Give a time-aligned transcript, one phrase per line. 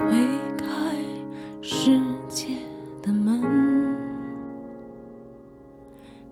[0.00, 0.08] 推
[0.56, 0.64] 开
[1.60, 2.46] 世界
[3.02, 3.94] 的门，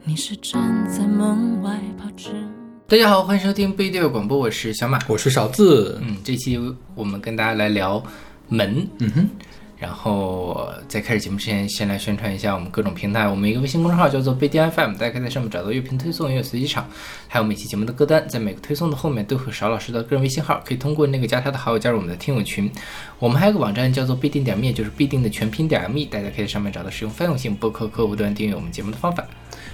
[0.04, 2.30] 你是站在门外怕迟。
[2.86, 4.98] 大家好，欢迎收听不一定广播，我是小马。
[5.06, 6.58] 我是勺子，嗯，这期
[6.94, 8.02] 我们跟大家来聊
[8.48, 9.28] 门，嗯哼，
[9.78, 13.28] 然后在开始节目之前，先来宣传一下我们各种平台。
[13.28, 16.88] 我们一个微信公众号叫做贝蒂 FM，大家可以在上面找到乐评推送、音乐随机场，
[17.28, 18.28] 还有每期节目的歌单。
[18.28, 22.68] 在每个推送的后面都会有邵老师的个人微信号，可以通过那个加他的好友加入我们的听友群。
[23.20, 29.24] 我们还有个网站叫做必定点 me，就是必定的全拼点 me，大家可以在上面找到使用泛用性播客客户端订阅我们节目的方法。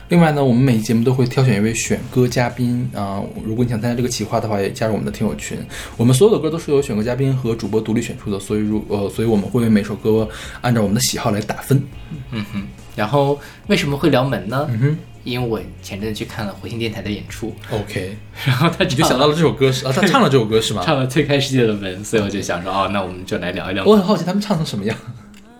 [0.08, 5.58] 另外呢，我们每期节目都会挑选一位选歌嘉宾啊、如果你想参加这个企划的话，也加入我们的听友群。
[5.96, 10.28] 我们所有的歌都是由选歌嘉宾和主播独立选出的，所以如呃，所以我们会为每首歌
[10.60, 11.82] 按照我们的喜好来打分。
[12.30, 12.62] 嗯哼，
[12.94, 14.66] 然后为什么会聊门呢？
[14.70, 20.82] 嗯哼因为我前阵子去看了火星电台的演出，，OK， 然后他你就想到了这首歌是啊，他唱了这首歌是吗？
[20.84, 23.86] 唱了《推开世界的门》，所以我就想说，哦，那我们就来聊一聊。
[23.86, 24.94] 我很好奇他们唱成什么样。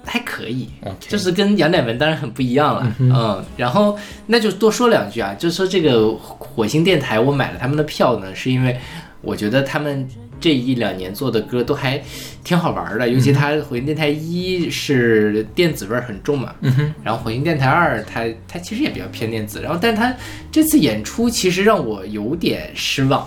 [0.05, 0.69] 还可以
[1.01, 8.79] 就是跟杨乃文当然很不一样了，嗯然后那就多说两句啊，就是说这个火星电台，我买了他们的票呢，是因为
[9.23, 10.07] 我觉得他们
[10.41, 12.03] 这一两年做的歌都还
[12.43, 20.15] 挺好玩的，尤其他火星电台一是电子味儿很重嘛，嗯哼，然后火星电台二它它其实也比较偏电子，然后但它
[20.53, 23.27] 这次演出其实让我有点失望，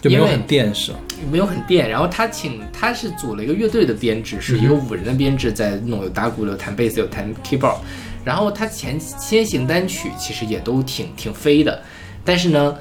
[0.00, 0.98] 就没有很电是吗？
[1.30, 7.76] 没有很电，然后他请他是组了一个乐队的编制，是一个五人的编制在弄，有打鼓的，有弹贝斯，有弹 keyboard。
[8.24, 11.80] 然后他前先行单曲其实也都挺挺飞的，
[12.24, 12.76] 但是呢，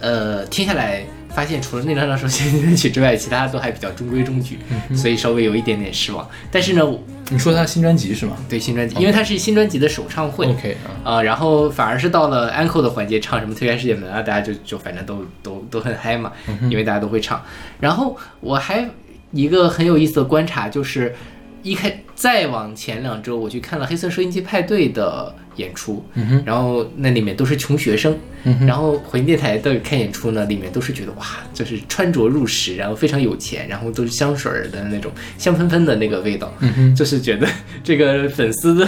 [0.00, 1.04] 呃，听下来
[1.34, 4.58] 发现除了那两首先行单曲之外，其他都还比较中规中矩，
[4.94, 6.28] 所以稍微有一点点失望。
[6.50, 6.82] 但是呢，
[7.30, 16.32] 你说他新专辑是吗对新专辑，因为他是新专辑的首唱会，？OK 啊，啊、然后反而是到了 uncle 的环节，唱什么推开世界门啊，大家就就反正都都都很嗨嘛，
[16.70, 17.42] 因为大家都会唱。
[17.80, 18.88] 然后我还
[19.32, 21.12] 一个很有意思的观察，就是
[21.62, 26.04] 一开再往前两周，我去看了黑色收音机派对的演出，
[26.44, 28.16] 然后那里面都是穷学生，
[28.66, 36.52] 然后回音电台的看演出呢，里面都是觉得哇，就是穿着入时，然后非常有钱，然后都是香水儿的那种香喷喷的那个味道，
[36.96, 37.48] 就是觉得
[37.82, 38.86] 这个粉丝的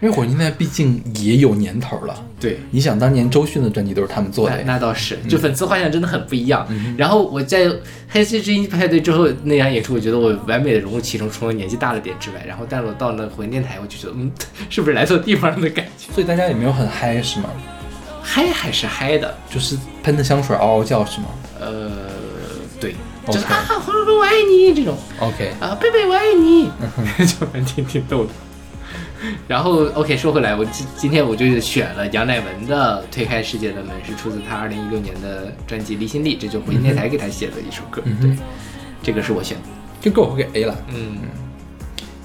[0.00, 2.14] 因为火星现在毕竟也有年头了。
[2.40, 2.58] 对。
[2.70, 6.66] 你想当年周迅的专辑都是他们做的那，那倒是，就粉丝画像真的很不一样。
[6.96, 7.70] 然后我在
[8.08, 14.30] 黑色之音派对之后那场演出，我觉得我完美的融入其中，除了年纪大了点之外，然后但是我到那回电台，我就觉得，嗯，
[14.70, 16.12] 是不是来错地方了的感觉？
[16.12, 17.50] 所以大家也没有很嗨是吗？
[18.22, 21.26] 嗨还是嗨的，就是喷的香水嗷嗷叫是吗
[21.60, 21.90] 呃，
[22.80, 22.94] 对，
[23.26, 26.70] 就是 OK 啊，黄蓉蓉我爱你这种？OK，啊，贝贝我爱你，
[27.26, 28.30] 就蛮挺挺逗的。
[29.46, 38.02] 然后 OK，说回来，我今今天我就选了杨乃文的《推开世界的门》，是出自他二零一六年的专辑《离心力》，这就回音电台给他写的一首歌。
[38.20, 38.36] 对，
[39.02, 39.64] 这个是我选的。
[40.00, 40.76] 这歌我会给 A 了。
[40.88, 41.18] 嗯，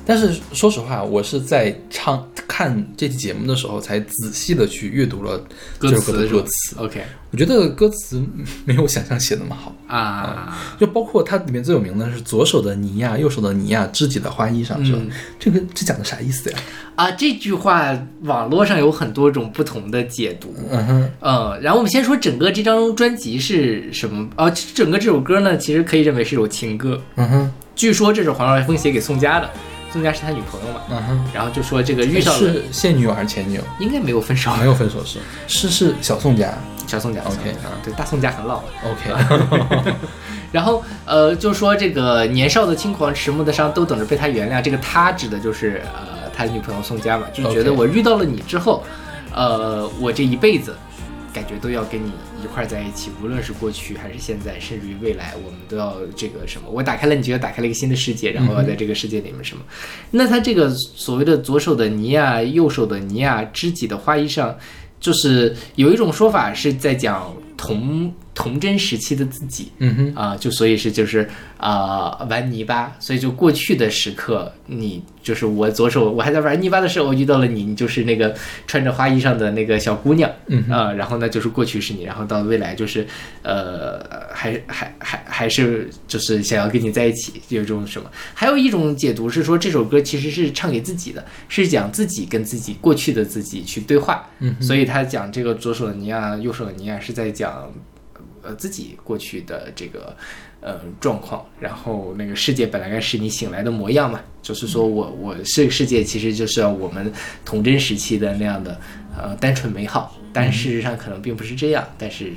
[0.08, 5.38] 但是说实话，我是在唱看这期节目的时候，才仔细的去阅读了
[5.82, 6.78] 这首歌的歌词。
[6.78, 8.24] OK 我觉得歌词
[8.64, 15.00] 没有想象写那么好，啊，就包括它里面最有名的是左手的尼亚，右手的尼亚，知己的花衣裳，是吧？
[15.02, 16.58] 嗯这个这讲的啥意思呀？
[16.96, 17.92] 啊，这句话
[18.22, 20.56] 网络上有很多种不同的解读。
[20.72, 24.26] 嗯哼，嗯，然后我们先说整个这张专辑是什么？
[24.38, 27.00] 哦、整个这首歌呢，其实可以认为是一首情歌。
[27.18, 29.50] 嗯哼，据说这是黄少峰写给宋佳的，
[29.92, 30.82] 宋佳是他女朋友嘛。
[30.90, 31.26] 嗯哼。
[31.34, 33.64] 然后就说这个遇到了，是现女友还是前女友？
[33.80, 34.56] 应该没有分手。
[34.58, 36.54] 没有分手是是是小宋家。
[36.88, 38.62] 小宋家 OK 啊，对，大宋家很老。
[38.86, 39.94] OK，
[40.54, 44.62] 然后呃，就说这个年少的轻狂、迟暮的伤都等着被他原谅。
[44.62, 48.86] 这个他指的就是呃他女朋友宋佳嘛，就觉得我遇到了你之后，
[49.36, 50.78] 呃，我这一辈子
[51.34, 56.70] 感觉都要跟你一块儿在一起，无论是过去还是现在，甚至于未来，我们都要这个什么。
[56.70, 59.64] 我打开了，你觉得打开了一个新的世界，然后要在这个世界里面什么？
[60.12, 64.54] 那他这个所谓的左手的尼亚，右手的尼亚，知己的花衣裳，
[65.00, 69.72] 就是有一种说法是在讲同童真时期的自己。
[69.80, 71.28] 嗯哼，啊、就所以是就是
[71.58, 78.36] 啊、玩泥巴，所以就过去的时刻，你就是我左手我还在玩泥巴的时候，我遇到了你，你就是那个
[78.68, 83.08] 穿着花衣裳的那个小姑娘，嗯啊、然后呢就是过去是你，然后到未来就是
[83.42, 84.00] 呃
[84.32, 88.08] 还还还还是就是想要跟你在一起，有一种什么？
[88.36, 97.68] 还有一种解读是说这首歌其实是唱给自己的，是讲自己跟自己过去的自己去对话，嗯所以他讲这个左手的尼亚，右手的尼亚是在讲
[98.44, 100.16] 呃自己过去的这个
[100.62, 107.12] 呃状况，然后那个世界本来该是你醒来的模样嘛，就是说我我这个世界其实就是要我们
[107.46, 108.80] 童真时期的那样的
[109.18, 112.34] 呃单纯美好，但事实上可能并不是这样，但是。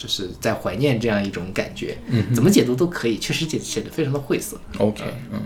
[0.00, 4.56] 就是在怀念这样一种感觉，嗯怎么解读都可以，确实解写的非常的晦涩。
[4.78, 5.02] OK，
[5.32, 5.40] 嗯，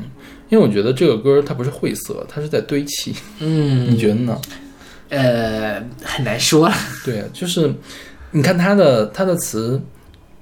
[0.51, 3.15] 因为我觉得这个歌它不是晦涩，它是在堆砌。
[3.39, 4.39] 嗯，你觉得呢？
[5.09, 6.75] 呃，很难说了。
[7.03, 7.75] 对啊，就是
[8.35, 9.81] 你看他的他的词，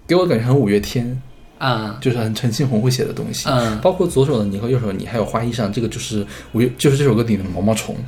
[0.07, 1.21] 给我感觉很五月天，
[1.61, 3.49] 啊，就是很陈信宏会写的东西。
[3.49, 7.95] 嗯包括左手的你和右手的你，还有花衣裳，这个就是五月，就是这首歌里的毛毛虫。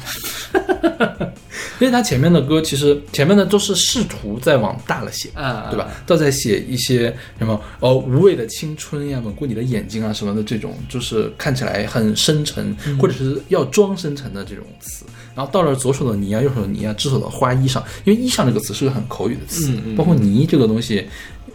[1.81, 5.88] 因为他前面的歌其实前面的都是试图在往大了写，啊，对吧？
[6.06, 15.04] 都在写一些什么呃无畏的青春呀，吻过你的眼睛啊什么的这种，就是看起来很深沉，或者是要装深沉的这种词。
[15.34, 21.06] 然后到了左手的泥啊，右手的泥啊，只手的花衣裳，因为衣裳这个词是个很口语的词，嗯嗯包括泥这个东西。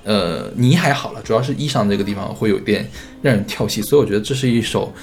[0.07, 2.89] 呃，泥还好了，主要是衣裳这个地方会有点
[3.21, 4.93] 让人跳戏，所以我觉得这是一首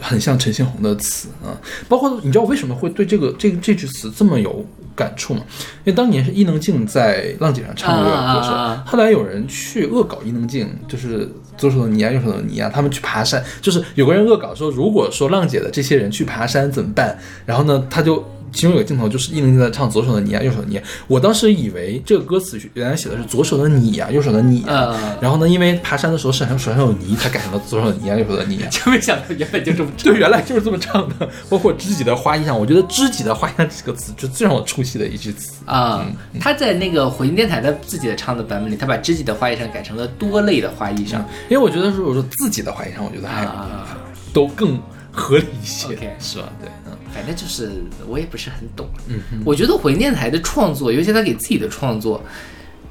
[0.00, 1.50] 很像陈星红的词啊。
[1.88, 4.64] 包括你知道我为什么会对这个这个这句词这么有
[4.94, 5.42] 感触吗？
[5.84, 11.28] 因为当年是伊能静在浪姐上唱这首歌时候，啊啊啊啊后来有人去恶搞伊能静，就是
[11.58, 17.18] 左手的泥啊，右手的泥啊，他们去爬山，就是有个人恶搞说，如果说浪姐的这些人去爬山怎么办？
[17.44, 18.24] 然后呢，他就。
[18.56, 20.84] 其中有个镜头就是伊能静在唱左手的你啊，右手的你啊。
[21.06, 24.96] 我当时以为这个歌词原来写的是左手的你啊，右手的你啊。
[24.96, 28.68] 嗯然后呢，因为爬山的时候手上手上有泥，才改成了左手的你啊，右手的你啊。
[28.72, 31.28] 就没想到原本就这么对，原来就是这么唱的。
[31.50, 35.52] 包括知己的花衣裳，我觉得知己的花衣裳这个词就最让我出戏的一句词。
[35.66, 36.06] 啊。
[36.40, 41.16] 他在那个火星电台的自己的唱的版本里，他把知己的花衣裳改成了多类的花衣裳。
[41.48, 43.98] 因为我觉得如果说自己的花衣裳，我觉得还啊
[44.32, 44.80] 都更
[45.10, 45.88] 合理一些
[46.18, 46.52] 是吧？
[46.60, 46.85] 对，嗯
[47.16, 47.70] 反正就是
[48.06, 48.86] 我也不是很懂。
[49.08, 52.22] 嗯我觉得火星电台的创作，尤其他给自己的创作，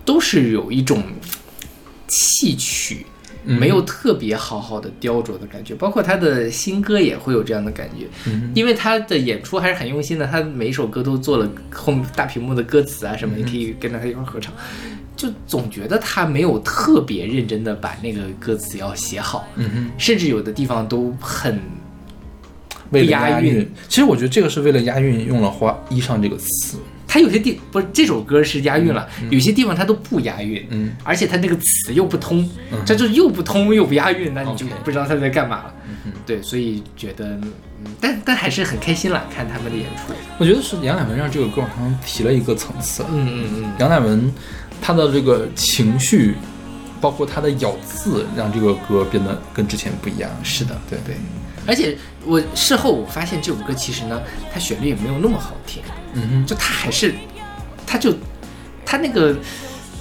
[0.03, 1.03] 都是有一种
[2.07, 3.05] 戏曲，
[3.45, 5.75] 嗯没有特别好好的雕琢的感觉。
[5.75, 14.51] 包括他的新歌也会有这样的感觉，嗯因为他的演出还是很用心的，他每一首歌都做了后面大屏幕的歌词啊什么，你可以跟着他一块儿合唱。
[15.15, 21.57] 就总觉得他没有特别认真的把那个歌词要写好，嗯，甚至有的地方都很
[22.91, 26.77] 为了押韵韵，其实我觉得这个是为了押韵用了“花衣裳”这个词。
[27.07, 32.49] 它有些地不是这首歌是押韵了，有些地方它都不押韵，嗯，而且它那个词又不通，
[32.85, 35.73] 这就又不通又不押韵，那你就不知道他在干嘛了。
[36.05, 37.53] 嗯对，所以觉得，嗯，
[38.01, 40.13] 但但还是很开心啦，看他们的演出。
[40.37, 43.09] 我觉得是杨乃文让这个歌好像提了一个层次了。
[43.13, 44.29] 嗯嗯嗯，杨乃文
[44.81, 46.35] 他的这个情绪，
[46.99, 50.29] 包括他的咬字，让这个歌变得跟之前不一样。
[50.43, 51.15] 是的，对对。
[51.67, 54.21] 而且我事后我发现这首歌其实呢，
[54.53, 55.81] 它旋律也没有那么好听，
[56.13, 57.13] 嗯哼，就它还是，
[57.85, 58.13] 它就
[58.85, 59.35] 它那个。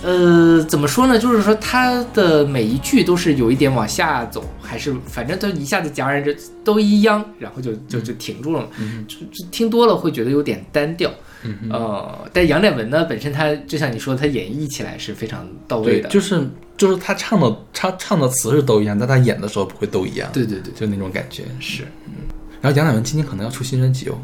[0.06, 1.18] 呃，怎么说呢？
[1.18, 8.66] 就是说，它的每一句都是有一点往下走，还是反正都一下子戛然这都一央，然后就就就停住了嘛。
[8.78, 11.10] 嗯就就听多了会觉得有点单调。
[11.42, 16.08] 嗯哼，呃，但杨乃文呢，本身他就像你说，他演绎起来是非常到位，的。
[16.10, 21.44] 就是就是他唱的他唱的词是都一样，但他演的时候不会都一样。，对对对，就那种感觉。
[21.60, 21.82] 是。
[22.06, 22.12] 嗯
[22.60, 24.18] 然后杨乃文今年可能要出新专辑哦，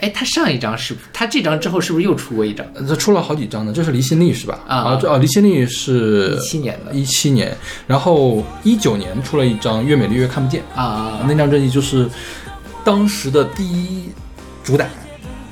[0.00, 2.66] 哎，他上一张是他这张之后是不是又出过一张？
[2.74, 4.58] 呃他出了好几张呢，这是离心力是吧？
[4.66, 7.56] 啊这哦，离心力是一七年的一七年，
[7.86, 12.10] 然后一九年出了一张《越美丽越看不见》啊那张专辑就是
[12.84, 14.10] 当时的第一
[14.64, 14.84] 主打，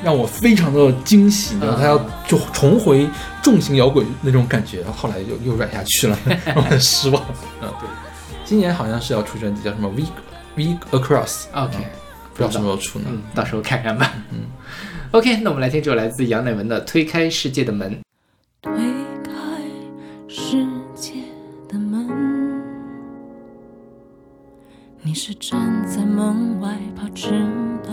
[0.05, 1.99] 让我非常的惊喜，然后他要
[2.29, 3.09] 就重回
[3.43, 7.25] 重型摇滚那种感觉，然后后来又又软下去了，让 我很失望。
[7.63, 7.89] 嗯，对，
[8.45, 10.07] 今年好像是要出专辑，叫什么 Week
[10.57, 11.85] Week Across，OK，嗯
[12.35, 13.07] 不知道什么时候出呢。
[13.11, 14.13] 嗯，到时候看看吧。
[14.31, 14.41] 嗯
[15.13, 17.91] ，OK，那我们来听这首来自杨乃文的《推开世界的门》。
[18.63, 18.73] 推
[19.23, 19.33] 开
[20.29, 21.13] 世界
[21.69, 22.63] 的门，
[25.03, 27.31] 你是站在门外怕迟
[27.85, 27.93] 到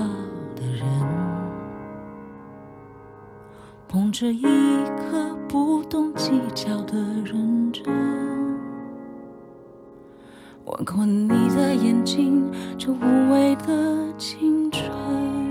[0.55, 0.83] 的人，
[3.91, 7.83] 捧着一颗不懂计较的认真，
[10.63, 15.50] 吻过你的眼睛，这无畏的青春。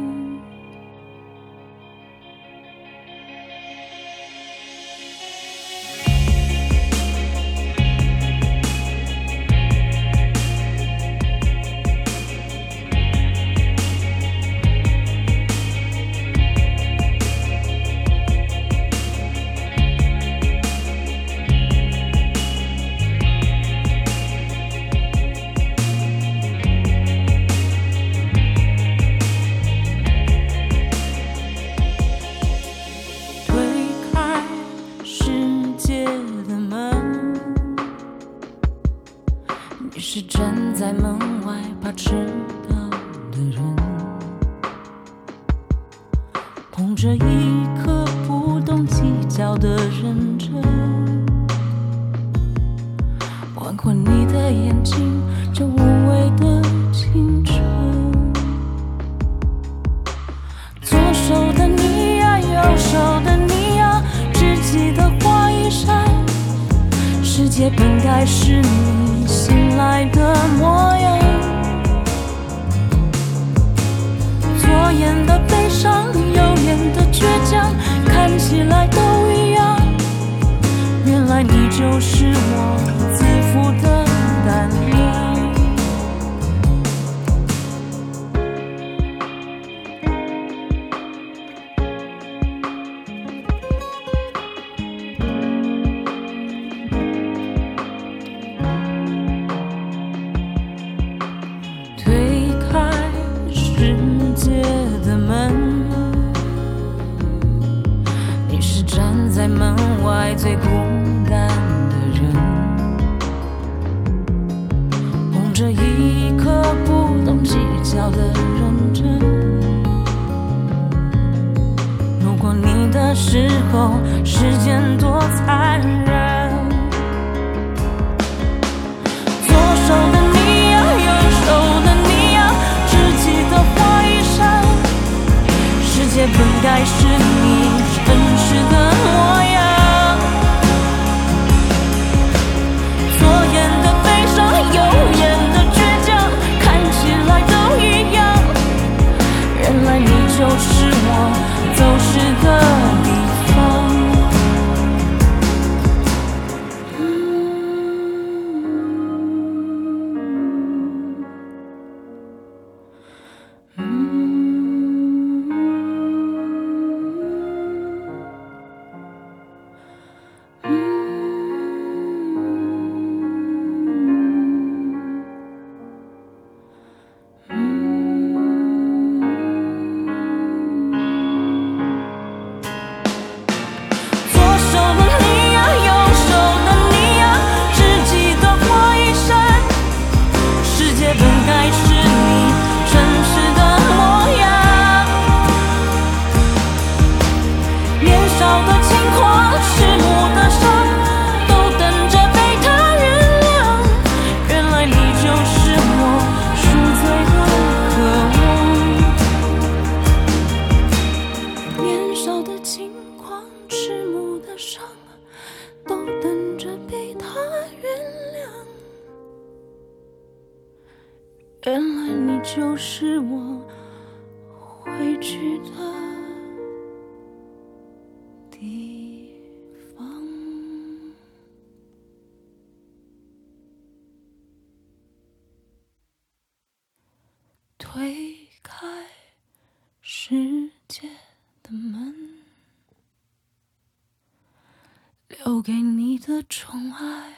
[245.60, 247.36] 留给你的宠爱，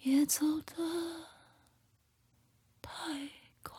[0.00, 0.74] 别走的
[2.80, 2.90] 太
[3.64, 3.74] 快。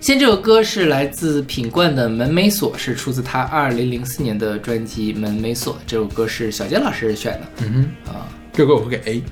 [0.00, 5.76] 先这首歌是来自品冠的《门没锁》，是出自他二零零四年的专辑《门没锁》。
[5.86, 7.72] 这首歌是小杰老师选的，嗯
[8.04, 9.22] 哼，啊，这歌我会给 A，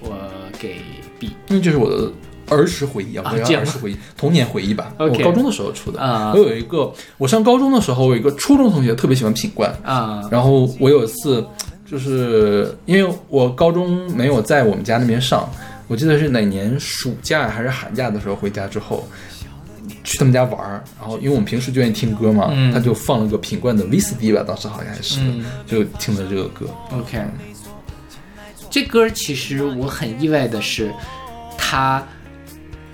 [0.00, 0.80] 我给
[1.18, 1.36] B。
[1.48, 2.10] 因为这是我的
[2.48, 4.92] 儿时回忆啊，我要儿时回忆，童年回忆吧。
[4.98, 6.00] 我高中的时候出的。
[6.00, 6.32] 啊。
[6.34, 11.46] 我有一个，我上高中的时候，我有一个初中同学特别喜欢品冠，啊，然后我有一次，
[11.90, 15.48] 就是因为我高中没有在我们家那边上，
[15.88, 19.06] 我记得是哪年暑假还是寒假的时候回家之后，
[20.02, 22.72] 去他们家玩儿，然后因为我们平时就愿意听歌嘛，嗯。
[22.72, 25.44] 他就放了个品冠的 VCD 吧，当时好像还是，嗯。
[25.66, 27.22] 就听的这个歌，OK，
[28.68, 30.92] 这歌其实我很意外的是，
[31.56, 32.02] 他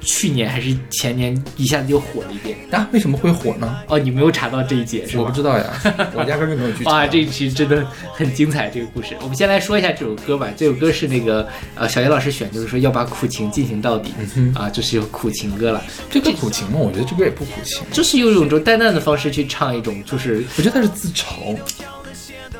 [0.04, 2.56] 去年还是前年一下子就火了一遍。
[2.70, 3.80] 啊，为什么会火呢？
[3.88, 5.22] 哦，你没有查到这一节是吧？
[5.22, 5.64] 我不知道呀，
[6.14, 6.90] 我压根儿就没有去查。
[6.90, 9.16] 哇，这一期真的很精彩，这个故事。
[9.22, 10.48] 我们先来说一下这首歌吧。
[10.56, 14.12] 这首歌是那个呃小叶老师选，就是说要把苦情进行到底、
[14.54, 15.82] 啊，就是有苦情歌了。
[16.10, 16.78] 这个苦情吗？
[16.78, 21.56] 我觉得这歌也不苦情，就是用一种淡淡的方式去唱一种，就是我觉得他是自嘲。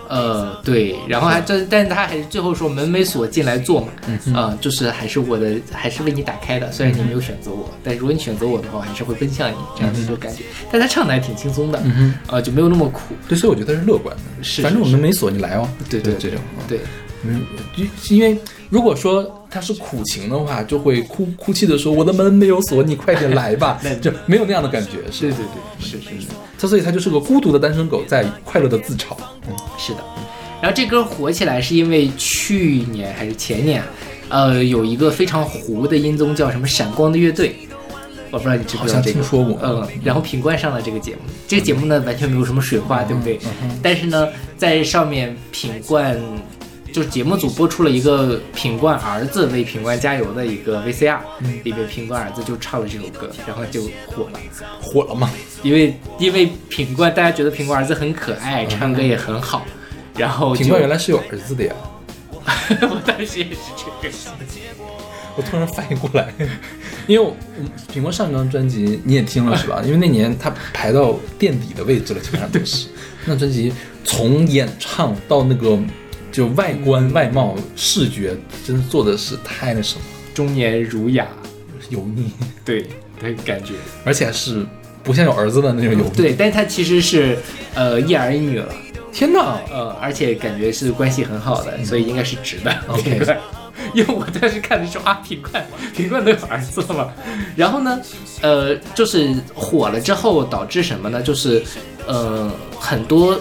[0.09, 3.89] 呃对，然后还真，但是他还是最后说门没锁进来坐嘛，
[4.35, 6.71] 啊、就是还是我的，还是为你打开的。
[6.71, 10.45] 虽然你没有选择我，但如果你选择我的话，我还是会奔向你这样的一种感觉。
[10.71, 13.15] 但他唱的还挺轻松的，嗯啊、就没有那么苦。
[13.29, 14.23] 对，所以我觉得是乐观的。
[14.43, 15.69] 是反正我是们没锁，你来哦。
[15.89, 16.39] 对对这种。
[16.69, 16.81] 对，
[17.25, 17.45] 嗯，
[17.77, 18.39] 就因为
[18.73, 23.79] 如果说他是苦情的话，就会哭哭泣的说：“我的门没有锁，你快点来吧。
[24.01, 26.29] ”就没有那样的感觉，是吧对对对，是是是。
[26.59, 29.15] 他所以他就是个孤独的单身狗，在快乐的自嘲。
[29.47, 29.99] 嗯，是的，
[30.63, 33.83] 然后这歌火起来是因为去年还是前年，
[34.31, 37.55] 呃，有一个非常糊的音综叫什么“闪光的乐队”，
[38.33, 39.21] 我不知道你知不知道这个。
[39.21, 39.59] 听说过。
[39.63, 43.39] 嗯，然后品冠上了这个节目，这个节目呢完全没有什么水花，对不对？
[43.83, 44.27] 但是呢，
[44.57, 46.19] 在上面品冠
[46.93, 51.19] 就是节目组播出了一个品冠儿子为品冠加油的一个 VCR，、
[51.65, 54.39] 里面品冠儿子就唱了这首歌，然后就火了。
[54.81, 55.31] 火了嘛？
[55.63, 59.65] 因为因为品冠，大家觉得品冠儿子很可爱，唱歌也很好，
[60.17, 61.75] 然后就品冠原来是有儿子的呀。
[62.83, 64.15] 我当时也是这个。
[65.35, 66.31] 我突然反应过来，
[67.07, 69.81] 因为我嗯品冠上一张专辑你也听了是吧？
[69.87, 72.89] 因为那年他排到垫底的位置了，基本上都是。
[73.25, 73.73] 那专辑
[74.05, 75.79] 从演唱到那个
[76.33, 78.35] 就外观、外貌、视觉，
[78.67, 80.01] 真的做的是太那什么。
[80.33, 81.29] 中年儒雅，
[81.91, 82.33] 油腻，
[82.65, 82.83] 对
[83.21, 83.75] 的感觉。
[84.03, 84.67] 而且是
[85.03, 86.11] 不像有儿子的那种油腻。
[86.17, 87.39] 对，但他其实是
[87.75, 88.67] 呃一儿一女了，
[89.13, 89.61] 天哪！
[89.71, 92.75] 呃，而且感觉是关系很好的，所以应该是直的。
[92.89, 93.21] OK
[93.95, 97.13] 因为我当时看的时候啊，品冠品冠都有儿子了嘛。
[97.55, 98.01] 然后呢，
[98.41, 101.21] 呃，就是火了之后导致什么呢？
[101.21, 101.63] 就是
[102.07, 103.39] 呃很多。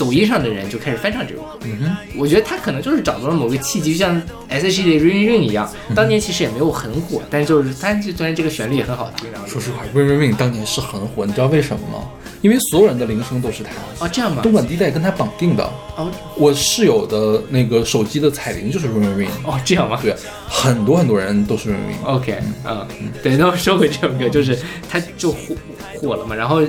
[0.00, 12.08] 抖音上的人就开始翻唱这首歌，嗯哼，我觉得他可能就是找到了某个契机，就像 S.H.E 的 Ring Ring 一样，当年其实也没有很火，但就是但就突然这个旋律也很好听，说实话，Ring Ring Ring 当年是很火，你知道为什么吗？
[12.40, 13.70] 因为所有人的铃声都是他，
[14.02, 14.40] 哦这样吗？
[14.42, 15.62] 东莞地带跟他绑定的。
[15.96, 19.98] 哦我室友的那个手机的彩铃就是 Ring Ring Ring，哦这样吗？
[20.00, 20.16] 对，
[20.48, 22.06] 很多很多人都是 Ring Ring。
[22.06, 22.88] OK，嗯，
[23.22, 25.54] 对，那我说回这首歌，就是它就火
[26.00, 26.62] 火了嘛，然后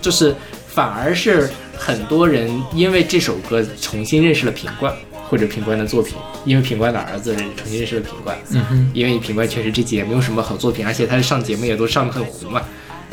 [0.00, 0.34] 就是
[0.66, 4.94] 反而是很多人因为这首歌重新认识了品冠
[5.26, 12.62] 或者品冠的作品，因为品冠的儿子重新认识了品冠，嗯哼，因为品冠确实这几年没有什么好作品，而且他上节目也都上得很糊嘛。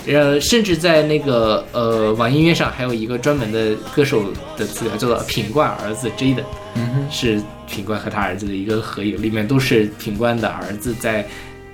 [0.06, 4.24] 呃，甚至在那个呃网易音乐上还有一个专门的歌手
[4.58, 6.44] 的资料，叫做品冠儿子 Jaden，
[6.76, 11.26] 嗯哼，是品冠和他儿子的一个合影，里面都是品冠的儿子在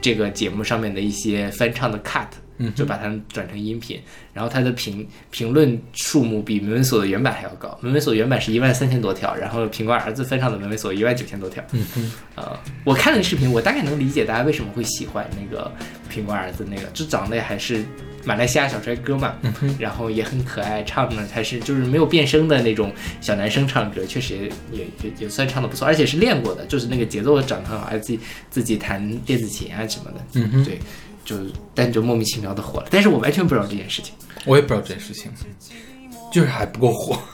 [0.01, 2.42] 这个节目上面的一些翻唱的 cut，嗯
[2.75, 3.99] 就把它转成音频，
[4.33, 11.63] 然后它的评评论数目比门文所的原版还要高，门文所原版是一万三千多条，然后苹果儿子翻唱的门文所一万九千多条。
[11.71, 15.71] 嗯哼，呃，我看了视频，我大概能理解大家为什么会喜欢那个
[16.11, 17.83] 苹果儿子那个，就长得还是
[18.25, 30.79] 马来西亚小帅哥嘛，嗯然后也很可爱，唱的还是就是没有变声的那种小男生唱歌，确实也也也也算唱的不错，而且是练过的，就是那个节奏长得很好，还自己自己弹电子琴啊什么的，嗯哼，对，
[31.23, 31.35] 就
[31.73, 34.13] 但就莫名其妙的火了，但是我完全不知道这件事情，
[34.45, 35.31] 我也不知道这件事情，
[36.31, 37.17] 就是还不够火。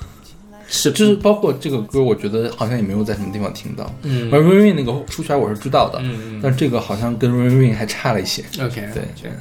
[0.72, 3.92] 是就是包括这个歌，我觉得好像也没有在什么地方听到。
[4.04, 8.44] 嗯而 Rain Rain 那个出圈我是知道的，嗯但这个好像跟 Rain Rain 还差了一些。
[8.62, 9.32] OK 对对，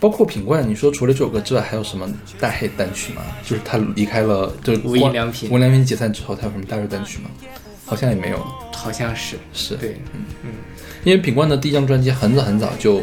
[0.00, 3.22] 包括品冠，你说除了这首歌之外，还有什么大 hit 单曲吗？
[3.44, 7.30] 就是他离开了，就是无印良品无印良品解散之后，他有什么大热单曲吗？
[7.86, 8.44] 好像也没有。
[8.74, 10.50] 好像是是对，嗯嗯
[11.04, 13.00] 因为品冠的第一张专辑很早很早就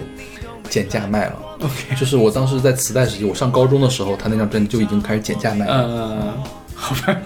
[0.69, 1.35] 减价卖了。
[1.61, 5.73] OK 就是我当时在磁带时期，我上高中的时候，他那张专辑就已经开始减价卖了。
[5.73, 6.33] 呃，
[6.73, 7.17] 好吧，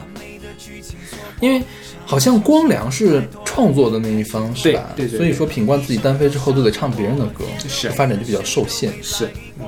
[1.39, 1.61] 因为
[2.05, 4.89] 好像光良是创作的那一方，是吧？
[4.95, 8.91] 对对对所以说品冠自己单飞之后都得唱别人的歌，是发展就比较受限。
[9.03, 9.29] 是，
[9.59, 9.65] 嗯，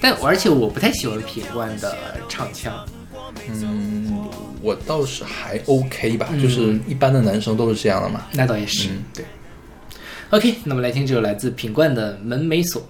[0.00, 1.96] 但而且我不太喜欢品冠的
[2.28, 2.72] 唱腔。
[3.50, 4.28] 嗯，
[4.62, 8.22] 我倒是还 OK 吧，就是一般的男生都是这样的嘛。
[8.32, 9.24] 那倒也是，嗯对。
[10.30, 12.82] OK，那么来听这首来自品冠的《门没锁》。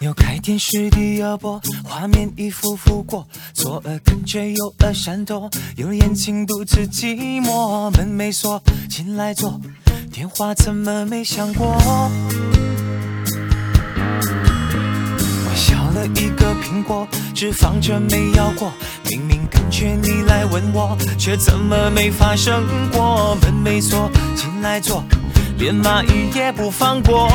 [0.00, 3.28] 有开电视的要播，画面一幅幅过，
[3.60, 9.60] 左耳跟着右耳闪躲，有眼睛独自寂寞，门没锁，进来坐，
[10.10, 11.76] 电话怎么没响过？
[15.44, 18.72] 我削了一个苹果，只放着没咬过，
[19.10, 23.36] 明明感觉你来吻我，却怎么没发生过？
[23.42, 25.04] 门没锁，进来坐，
[25.58, 27.28] 连蚂蚁也不放过。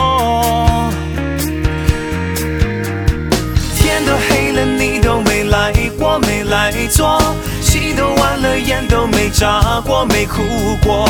[3.86, 7.22] 天都黑了，你都没来过，没来坐，
[7.62, 10.42] 戏都完了，眼都没眨过，没哭
[10.84, 11.08] 过。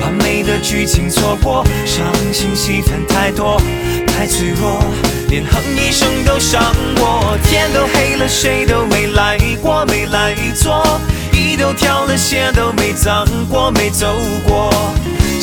[0.00, 3.56] 完美的剧情错过，伤心戏份太多，
[4.04, 4.82] 太脆弱，
[5.28, 6.60] 连哼一声都伤
[6.96, 7.38] 我。
[7.44, 10.84] 天都黑了，谁都没来过，没来坐，
[11.32, 14.08] 衣都挑了，鞋都没脏过，没走
[14.44, 14.72] 过。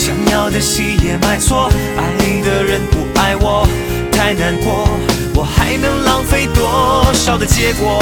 [0.09, 2.01] 想要的戏也买错，爱
[2.41, 3.67] 的人不爱我，
[4.11, 4.89] 太难过。
[5.35, 7.99] 我还能浪费多少的结果？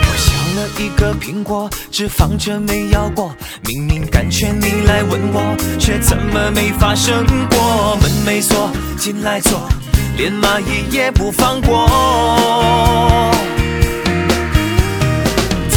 [0.00, 3.34] 我削了一个苹果，只放着没咬过。
[3.62, 7.96] 明明感觉你来吻我，却怎么没发生过？
[8.00, 9.68] 门没锁，进来坐，
[10.16, 11.88] 连蚂蚁也不放过。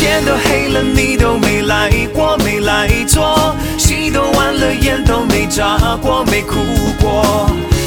[0.04, 6.60] 天都黑了，你都没来过，没来坐，戏都完了，眼都没眨过，没哭
[7.00, 7.50] 过。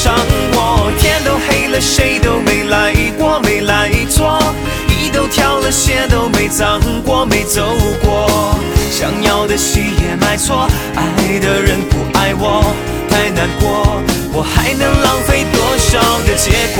[0.00, 0.14] 声都伤
[0.52, 0.90] 我。
[0.98, 4.40] 天都黑了，谁都没来过，没来坐，
[4.88, 7.62] 衣都挑了，鞋都没脏过，没走
[8.02, 8.58] 过。
[8.90, 12.74] 想要的戏也买错，爱的人不爱我，
[13.10, 14.00] 太难过，
[14.32, 16.78] 我还能浪费多少的结果？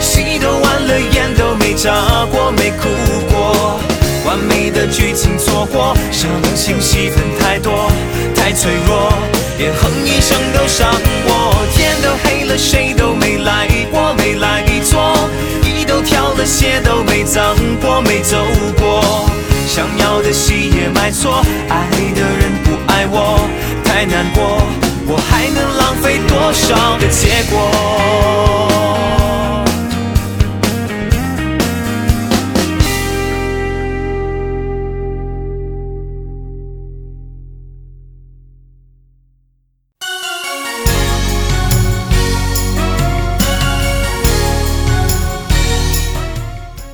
[0.00, 2.88] 戏都完了，眼都没眨过，没哭
[3.30, 3.78] 过，
[4.26, 7.90] 完美的剧情错过，伤心戏份太多，
[8.36, 9.12] 太脆弱，
[9.58, 10.88] 连哼一声都伤
[11.26, 11.66] 我。
[11.74, 15.28] 天都黑了，谁都没来过，没来坐，
[15.64, 18.36] 衣都挑了，鞋都没脏过，没走
[18.78, 19.28] 过。
[19.66, 23.40] 想要的戏也买错，爱的人不爱我，
[23.84, 24.62] 太难过，
[25.06, 28.77] 我还能浪费多少的结果？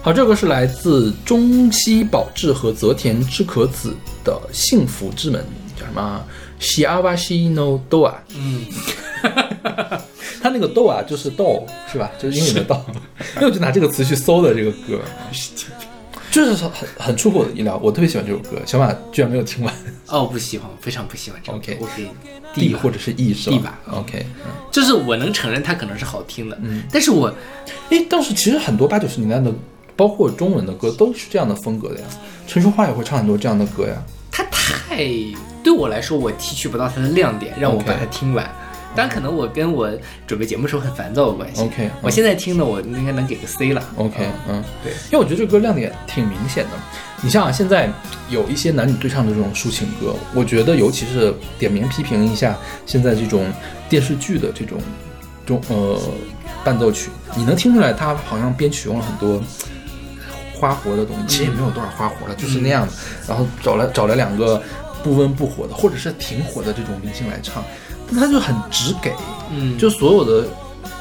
[0.05, 5.41] 好，这个是来自中西保志和泽田知可子的《幸福之门》，
[5.81, 6.23] 叫什么
[6.61, 8.67] ？？Shi awa shi no do 啊，嗯，
[10.43, 12.11] 他那个 do 啊就是 do 是吧？
[12.19, 12.85] 就是英语的
[13.37, 15.01] 因为我就拿这个词去搜的这个歌，
[16.31, 19.75] 就是很很出乎我的意料，我特别喜欢这首歌，小马居然没有听完
[20.09, 22.11] 哦，不喜欢，非常不喜欢这个 OK 我给
[22.53, 27.33] D 或者是 E 是吧 D 吧？OK，嗯，就是我能承认它可能是好听的，嗯但是我
[27.89, 29.51] 哎，当时其实很多八九十年代的，
[29.97, 32.07] 包括中文的歌都是这样的风格的呀，
[32.47, 34.03] 陈淑桦也会唱很多这样的歌呀。
[34.31, 34.97] 它太
[35.63, 38.51] 对我来说，我提取不到它的亮点，让我把它听完。
[38.97, 39.91] 当然，可能我跟我
[40.25, 41.63] 准备节目时候很烦躁有关系。
[41.63, 43.83] OK，我现在听的我应该能给个 C 了。
[43.97, 46.71] OK，嗯，对因为我觉得这歌亮点挺明显的。
[47.21, 47.91] 你像啊，现在
[48.31, 53.51] 有一些男女对唱的这种抒情歌，我觉得尤其是点名批评一下现在这种
[53.89, 54.79] 电视剧的这种
[55.45, 56.01] 中呃
[56.63, 59.43] 伴奏曲，你能听出来他好像编曲用了很多
[60.55, 62.93] 花活的东西，其实也没有多少花活了，就是那样的。
[63.27, 64.63] 然后找了找了两个
[65.03, 67.63] 不温不火的，或者是挺火的这种明星来唱，
[68.11, 69.13] 但他就很直给，
[69.51, 70.47] 嗯，就所有的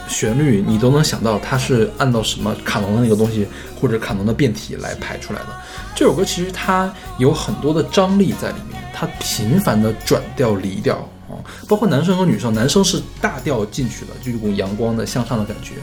[0.07, 3.47] 旋律你都能想到它是按照什么卡农的那个东西
[3.79, 5.47] 或者卡农的变体来排出来的。
[5.95, 15.73] 这首歌其实它有很多的张力在里面，它频繁的转调离调啊，包括男生和女生，男生是大调进去的，就一股阳光的向上的感觉，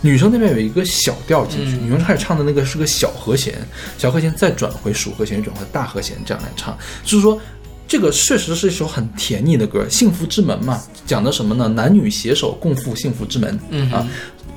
[0.00, 3.58] 女生那边有一个小调进去，嗯女生开始唱的那个是个小和弦，
[3.98, 7.40] 小和弦再转回属和弦，转回大和弦，这样来唱，就是说。
[7.86, 11.68] 这个确实是一首很甜腻的歌，《幸福之门》嘛，讲的什么呢？
[11.68, 14.08] 男女携手共赴幸福之门、嗯啊，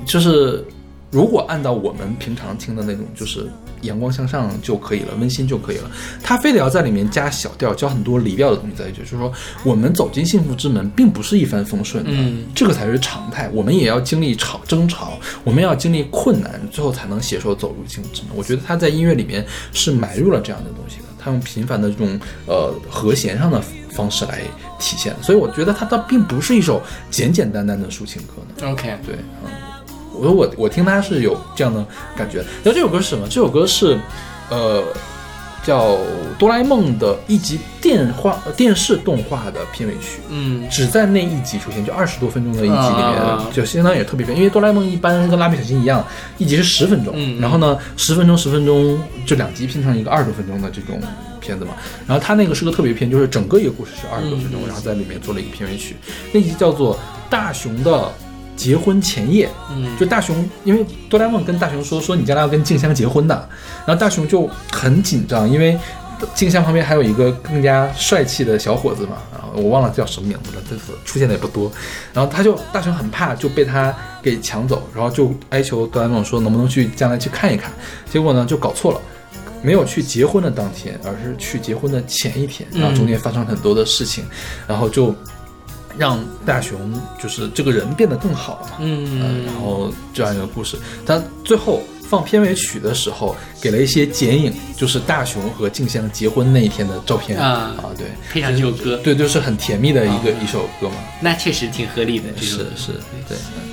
[0.05, 0.65] 就是
[1.09, 3.49] 如果按照我们平常听的那种，就是
[3.81, 5.89] 阳光向上就可以了，温馨就可以了。
[6.21, 9.31] 他非得要在里面加小调，加很多离调的东西在一起，就是说
[9.63, 13.49] 我们走进幸福之门，并不是一帆风顺的，嗯这个才是常态。
[13.53, 18.31] 我们也要经历吵争吵，我们要经历困难，最后才能携手走入幸福之门。
[18.35, 24.41] 我觉得他在音乐里面是埋入了这样的东西的，他用频繁的这种呃和弦上的方式来
[24.77, 28.71] 体现，所以我觉得它倒并不是一首简简单单的抒情歌呢。
[28.71, 29.49] OK，对，嗯，
[30.17, 32.37] 我说我我听他是有这样的感觉。
[32.63, 33.27] 然后这首歌是什么？
[33.27, 33.97] 这首歌是，
[34.49, 34.83] 呃，
[35.63, 35.91] 叫
[36.39, 40.19] 《哆啦 A 梦》的一集电话呃电视动画的片尾曲。
[40.29, 44.37] 嗯只在那一集出现，就二十多分钟的一集里面，啊就相当于也特别片。
[44.37, 46.05] 因为哆啦 A 梦一般跟蜡笔小新一样，
[46.37, 50.99] 一集是十分钟，嗯然后呢，十分钟十分钟就两集拼成一个二十多分钟的这种
[51.41, 51.71] 片子嘛。
[52.07, 55.95] 然后他那个是个特别片，就是整个一个故事是二十多分钟，嗯然后在里面做了一个片尾曲，
[56.31, 56.95] 那集叫做
[57.29, 58.09] 《大雄的
[58.57, 59.47] 结婚前夜》。
[59.71, 63.49] 嗯，就大雄，因为哆啦 A 梦跟大雄说说你将来要跟静香结婚的，
[63.85, 65.77] 然后大雄就很紧张，因为
[66.33, 71.71] 静香旁边还有一个更加帅气的小伙子嘛，然后我忘了叫什么名字了，这次出现的也不多，
[72.11, 77.71] 然后他就大雄很怕就被他给抢走，然后就哀求哆啦 A 梦说能不能去将来去看一看，
[78.11, 78.99] 结果呢就搞错了。
[79.63, 84.23] 没有去结婚的当天，而是去结婚的前一天，然后中间发生很多的事情，
[84.67, 85.13] 然后就
[85.97, 89.45] 让大雄就是这个人变得更好嘛，嗯。
[89.45, 97.37] 然后这样一个故事，但最后放片尾曲的时候给了一些剪影，就是大雄和静香结婚那一天的照片。
[97.39, 100.39] 啊啊，对，配上这首歌，对，就是很甜蜜的一个、啊。
[100.43, 102.25] 一首歌嘛，那确实挺合理的。
[102.37, 102.93] 是是，
[103.27, 103.37] 对。
[103.55, 103.63] 嗯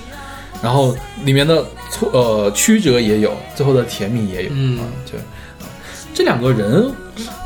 [0.63, 4.79] 然后里面的错呃曲折也有，最后的甜蜜也有，嗯。
[4.79, 5.13] 啊，就
[6.15, 6.89] 这两个人，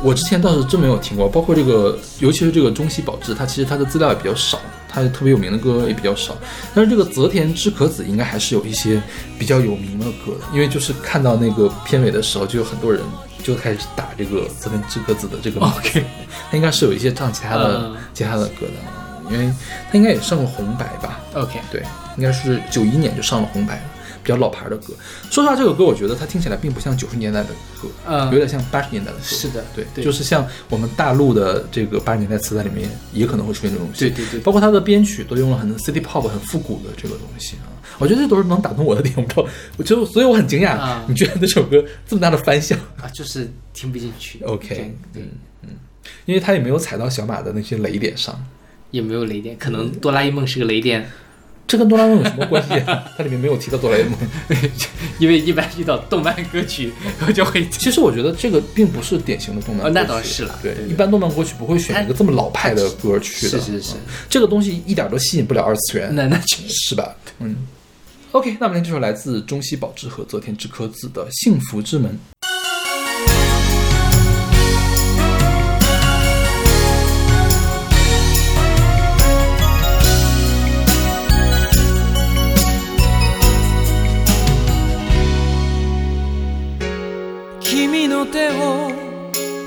[0.03, 6.37] 我之前倒是真没有听过，包括这个，尤其是这个中西保志，他其实他的资料也比较少，他特别有名的歌也比较少。
[6.75, 9.01] 但是这个泽田知可子应该还是有一些
[9.39, 13.01] 比较有名的歌的，因为就是看到那个片尾的时候，就有很多人
[13.41, 16.05] 就开始打这个泽田知可子的这个 OK
[16.51, 17.95] 他应该是有一些唱其他的、嗯。
[18.13, 19.51] 其他的歌的，因为
[19.91, 21.81] 他应该也上过红白吧，OK，对，
[22.17, 23.81] 应该是九一年就上了红白了，
[24.23, 24.93] 比较老牌的歌。
[25.29, 27.49] 说实话，这个歌我觉得它听起来并不像九十年代的
[27.81, 29.23] 歌，嗯有点像八十年代的歌。
[29.23, 34.01] 是的对，对就是像我们大陆的这个八十年代磁带里面也可能会出现这种东西。
[34.01, 39.13] 对对对包括它的编曲都用了很 city pop 很复古的这个东西啊，我觉得这都是能打动我的点。
[39.17, 44.39] 我不知道，我就所以我很惊讶，啊你觉得这首歌这么大的反响啊，就是听不进去。
[44.43, 45.23] ？OK，对，
[46.25, 48.39] 因为它也没有踩到小马的那些雷点上。
[48.91, 51.07] 也没有雷点，可能哆啦 A 梦是个雷电，
[51.69, 53.05] 这跟哆啦 A 梦有什么关系、啊？
[53.15, 54.17] 它里面没有提到哆啦 A 梦。
[55.19, 56.91] 因为一般遇到动漫歌曲
[57.25, 63.59] 我就会其实我觉得这个并不是典型的动漫歌曲，哦那倒是了对对，对一般动漫歌曲不会选一个这么老派的歌去的。
[63.59, 67.15] 是是是嗯这个东西一点都吸引不了二次元，那那确实是吧？
[67.39, 67.55] 嗯。
[68.31, 72.11] OK，那么这就是来自中西宝之和泽田智可子的《幸福之门》。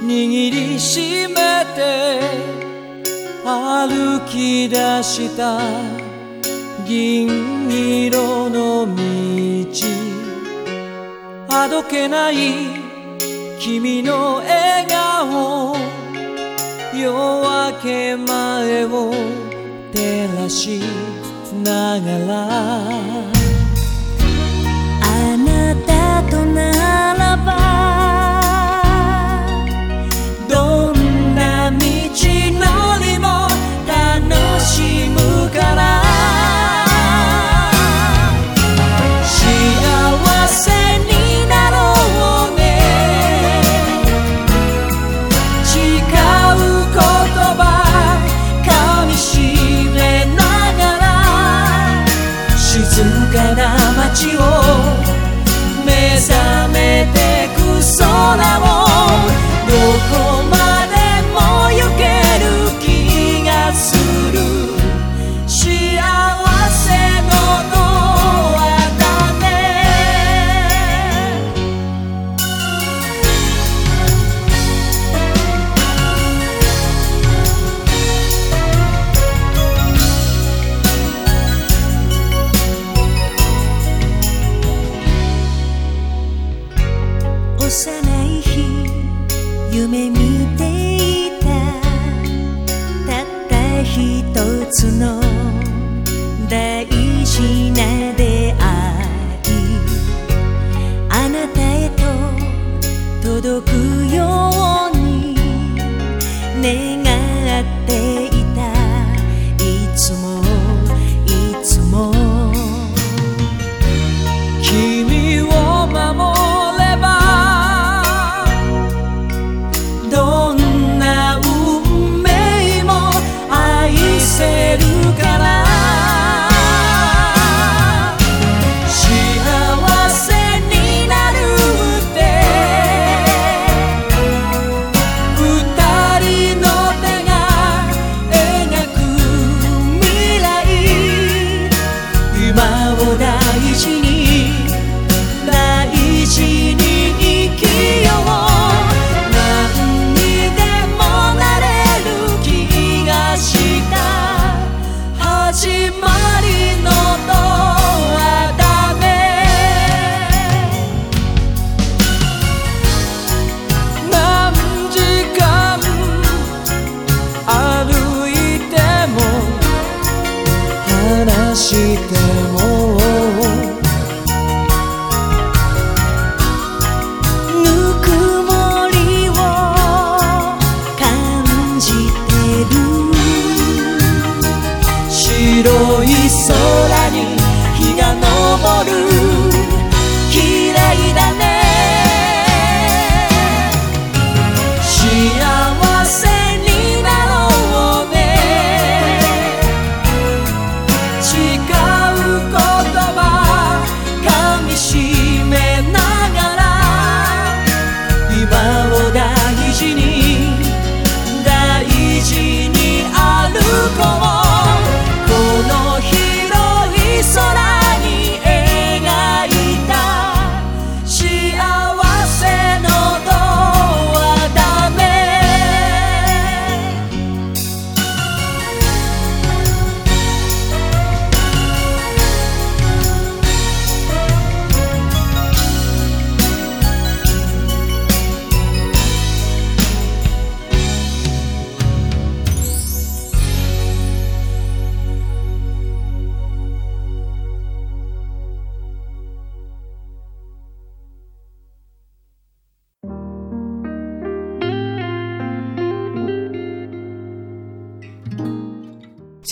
[0.03, 2.21] 握りしめて
[3.45, 5.61] 歩き出した
[6.85, 7.29] 銀
[7.71, 9.03] 色の道。
[11.49, 12.35] あどけない
[13.61, 15.77] 君の笑顔。
[16.95, 19.12] 夜明け前を
[19.93, 20.81] 照らし
[21.62, 22.49] ながら。
[25.01, 27.62] あなたとならば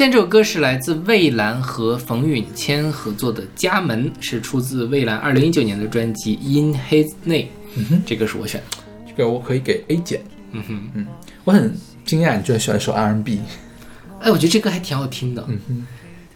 [0.01, 7.43] 现在这首歌是来自蔚蓝和冯允谦合作的《家门》，是出自蔚蓝二零一九年的专辑《In His Name》。
[7.75, 8.79] 嗯哼，这个是我选的。
[9.07, 10.23] 这个我可以给 A 减。
[10.53, 11.07] 嗯哼，嗯，
[11.45, 13.41] 我很惊讶你居然喜欢首 R&B。
[14.21, 15.45] 哎，我觉得这歌还挺好听的。
[15.49, 15.87] 嗯哼，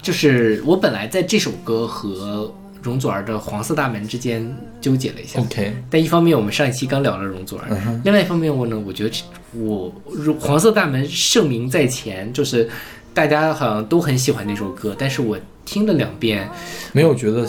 [0.02, 4.46] 就是我本来在这首歌和容祖儿的《黄色大门》之间
[4.78, 5.40] 纠结了一下。
[5.40, 9.24] OK 但一方面我们上一期刚聊了容祖儿，嗯另外一方面我呢，我觉得这
[9.54, 9.90] 我
[10.38, 12.68] 《黄色大门》盛名在前，就是
[13.14, 16.50] 大家好像都很喜欢那首歌，但是我听了两遍，
[16.92, 17.46] 没有觉得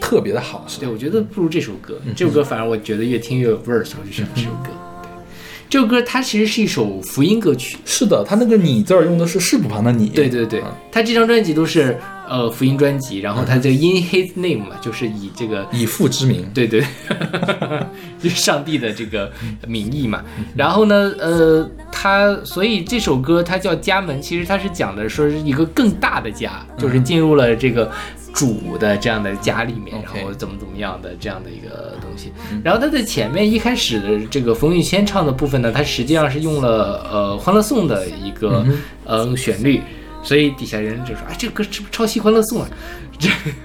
[0.00, 0.80] 特别的好，是吧？
[0.80, 2.00] 对我觉得不如这首歌。
[2.06, 4.70] 嗯这首歌反而我觉得越听越有味儿，所以我就选了这首歌。
[5.02, 5.08] 对，
[5.68, 7.76] 这首歌它其实是一首福音歌曲。
[7.84, 10.08] 是的，它那个“你”字儿用的是士部旁的“你”。
[10.16, 16.50] 对对对嗯，他这张专辑都是呃福音专辑，然后它这个 In His Name 嘛，就是以这个以父之名。
[16.54, 16.82] 对对，
[18.24, 19.30] 就是上帝的这个
[19.68, 20.24] 名义嘛。
[20.56, 27.90] 然后呢，呃，他所以这首歌它叫家门，其实它是讲的说是一个更大的家，就是进入了这个
[28.32, 32.32] 主的这样的家里面，然后怎么怎么样的这样的一个东西。
[32.64, 38.64] 然后它的前面一开始的这个冯玉谦唱的部分呢，它实际上是用了呃《欢乐颂》的一个
[39.04, 39.82] 呃旋律。
[40.22, 42.68] 所以底下人就说：“哎，这个歌是不是抄袭《欢乐颂》啊？
[43.18, 43.28] 这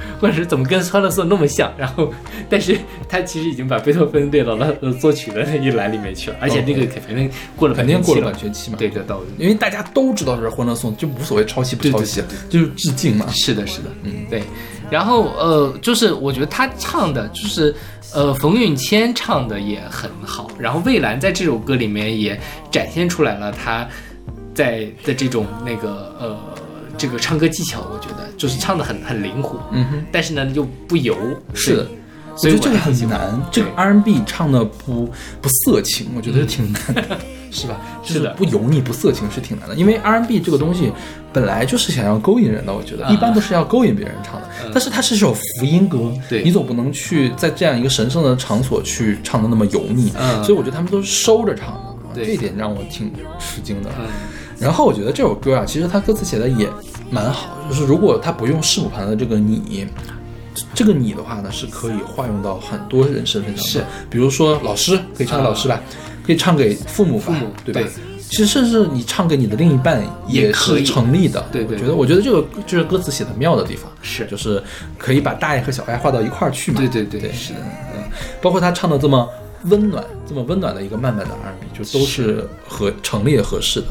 [0.20, 2.12] 或者是怎么跟《欢乐颂》那么像？”然后，
[2.48, 8.76] 但是他其实已经把贝多芬列到了呃作曲的那一栏里面去了，而且那个肯定过了肯定过了了版权期嘛。
[8.78, 9.04] 对的。
[9.38, 13.26] 因为大家都知道这是《欢乐颂》，就无所谓抄袭不抄袭，就是致敬嘛。
[13.30, 14.42] 是的，是的，嗯，对。
[14.90, 17.74] 然后呃，就是我觉得他唱的，就是
[18.14, 22.38] 呃，冯允谦唱的也很好，然后蔚蓝在这首歌里面也
[22.70, 23.86] 展现出来了他
[24.54, 26.38] 在的这种那个呃
[26.98, 31.16] 这个唱歌技巧，我觉得就是唱的很很灵活，嗯哼，但是呢又不油，
[31.54, 31.86] 是
[32.36, 37.18] 所以觉得这个很难，这个 R&B 唱的不不色情，我觉得是挺难的，
[37.50, 37.80] 是吧？
[38.04, 38.32] 是的。
[38.34, 40.92] 不油腻不色情是挺难的，因为 R&B 这个东西
[41.32, 43.06] 本来就是想要勾引人的，我觉得。
[43.06, 46.44] 啊一般都是要勾引别人唱的，但是它是首福音歌，对。
[46.44, 50.44] 你总不能去在这样一个神圣的场所去唱的那么油腻，嗯。
[50.44, 51.74] 所以我觉得他们都是收着唱
[52.14, 53.90] 的，这一点让我挺吃惊的。
[54.60, 56.68] 嗯然后我觉得这首歌啊，其实它歌词写的也
[57.10, 59.86] 蛮好，就是如果他不用视谱盘的这个你，
[60.74, 63.70] 这个你的话呢，是可以化用到很多人身份上的。
[63.70, 65.80] 是，比如说老师可以唱给老师吧，
[66.26, 67.80] 可以唱给父母吧，父母对吧？
[67.80, 67.90] 对
[68.28, 71.42] 其实甚至你唱给你的另一半也是成立的。
[71.50, 74.62] 对对我觉得我觉得这个就是歌词写的妙的地方，是就是
[74.98, 76.78] 可以把大爱和小爱画到一块儿去嘛。
[76.78, 77.60] 对对对对，是的，
[77.94, 78.02] 嗯，
[78.42, 79.26] 包括他唱的这么
[79.64, 83.86] 温暖、这么温暖的一个慢慢的 R&B，就都是合成立合适的。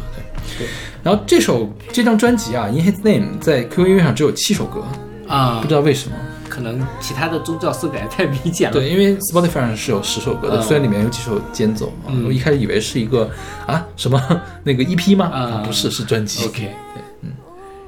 [0.58, 0.68] 对，
[1.04, 4.84] 然后这首这张专辑啊，《In His Name》在 QQ 音乐上只有七首歌，
[5.28, 6.16] 啊不知道为什么。
[6.50, 8.74] 可能其他的宗教色彩太明显了。
[8.74, 13.30] 对，因为 Spotify 上是有十首歌的，嗯虽然里面有几首间奏啊，嗯我一开始以为是一个
[13.68, 14.20] 啊什么
[14.64, 15.26] 那个 EP 吗？
[15.28, 16.46] 啊不是，是专辑。
[16.46, 16.62] OK，
[16.94, 17.30] 对，嗯。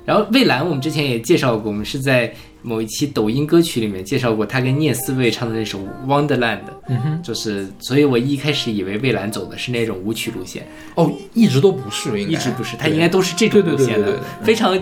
[0.10, 2.34] 然后蔚蓝，我们之前也介绍过，我们是在
[2.64, 6.58] 某一期抖音歌曲里面介绍过他跟聂思维唱的那首《Wonderland》，
[6.88, 12.34] 嗯哼，就是，所以我一开始以为蔚蓝走的是那种舞曲路线，哦，一直都不是，应该。
[12.34, 14.20] 一直不是，他应该都是这种路线的。
[14.42, 14.76] 非常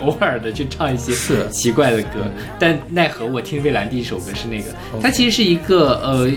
[0.00, 2.24] 偶尔的去唱一些是奇怪的歌，
[2.58, 4.70] 但奈何我听蔚蓝第一首歌是那个。
[5.02, 6.30] 他其实是一个呃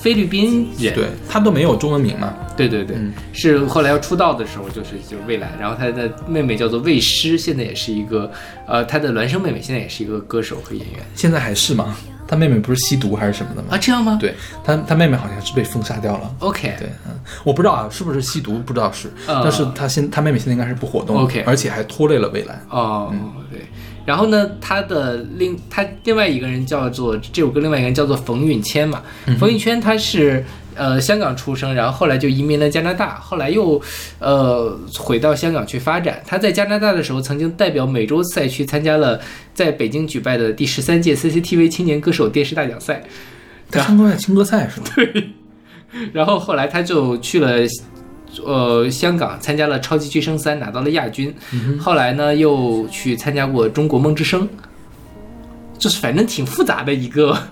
[0.00, 2.32] 菲律宾人，对他都没有中文名嘛。
[2.56, 8.30] 对对对，嗯是后来要出道的时候就是就是蔚来，然后他的妹妹叫做魏诗，现在也是一个
[8.66, 11.96] 呃他的孪生妹妹现在也是一个歌手和演员现在还是吗？
[12.26, 13.68] 他妹妹不是吸毒还是什么的吗？
[13.70, 14.18] 啊，这样吗？
[14.20, 16.34] 对他，他妹妹好像是被封杀掉了。
[16.40, 22.60] ，OK，对，嗯，我不知道啊，是不是吸毒，不知道是，呃但是他现他妹妹现在应该是不活动了 OK 而且还拖累了未来。
[22.68, 23.14] 哦，
[23.50, 23.60] 对。
[24.08, 29.02] 然后呢，他的另他另外一个人叫做这首歌，另外一个人叫做冯允谦嘛。
[29.38, 30.42] 冯允谦他是
[30.74, 33.78] 呃香港出生，然后后来就移民了加拿大，后来又
[34.18, 36.22] 呃回到香港去发展。
[36.26, 39.20] 他在加拿大的时候，曾经代表美洲赛区参加了
[39.52, 43.04] 在北京举办的第十三届 CCTV 青年歌手电视大奖赛。
[43.70, 44.86] 他参加青歌赛是吗？
[46.14, 47.58] 然后后来他就去了。
[48.44, 51.34] 呃，香港参加了超级巨声三，拿到了亚军。
[51.78, 54.48] 后来呢，又去参加过中国梦之声，
[55.78, 57.36] 就是反正挺复杂的一个。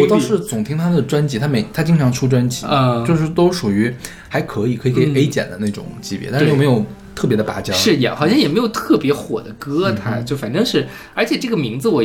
[0.00, 3.92] 我倒是总听他的专辑，他每他经常出专辑，嗯就是都属于
[4.28, 6.84] 还可以，可以给嗯 A 减的那种级别，但是又没有
[7.14, 7.78] 特别的拔尖儿。
[7.78, 12.04] 是也好像也没有特别火的歌，嗯他就反正是，而且这个名字我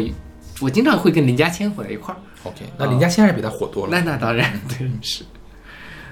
[0.61, 2.17] 我经常会跟林家谦混在一块儿。
[2.43, 3.91] OK，那林家谦还是比他火多了。
[3.91, 5.23] 那那当然，对是。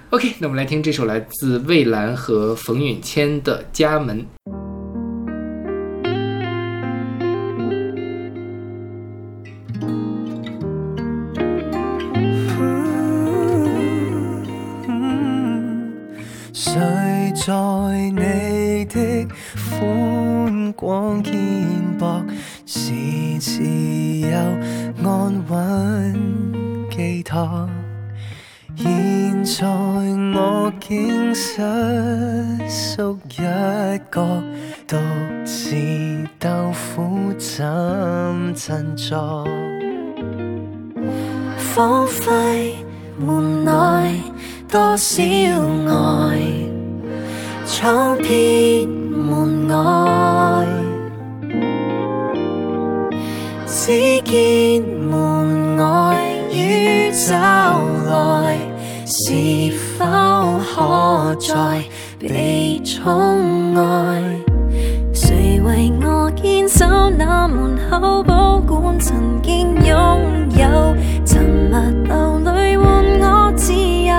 [0.09, 4.21] OK，那我们来听这首来自蔚蓝和冯允谦的《家门》。
[16.53, 16.73] 睡
[17.35, 19.27] 在你的
[19.69, 21.35] 寬光肩
[21.99, 22.23] 膊，
[22.65, 22.93] 是
[23.39, 23.61] 自
[24.21, 24.37] 由
[25.03, 26.15] 安稳
[26.89, 27.67] 寄託。
[28.79, 29.65] 現在
[30.35, 31.61] 我竟失
[32.69, 33.41] 縮一
[34.11, 34.43] 角，
[34.87, 34.99] 獨
[35.43, 35.75] 自
[36.39, 39.47] 鬥苦怎振作？
[41.75, 42.73] 荒廢
[43.17, 44.21] 門內
[44.69, 46.39] 多少愛，
[47.65, 50.67] 草撇門外，
[53.65, 56.15] 只見門外
[56.51, 58.59] 宇宙來，
[59.09, 60.05] 是否
[60.75, 61.81] 可再
[62.19, 64.21] 被寵愛？
[65.13, 70.19] 誰為我堅守那門口，保管曾經擁
[70.59, 70.93] 有？
[71.25, 71.41] 沉
[71.71, 74.13] 默流淚換我自由，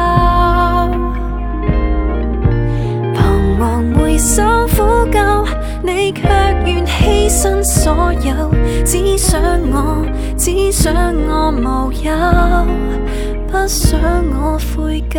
[3.15, 5.21] 彷徨回首苦救，
[5.83, 6.23] 你卻
[6.65, 8.51] 願犧牲所有，
[8.87, 9.39] 只想
[9.71, 10.03] 我，
[10.39, 10.95] 只想
[11.29, 12.09] 我無憂，
[13.51, 13.99] 不想
[14.31, 15.19] 我悔疚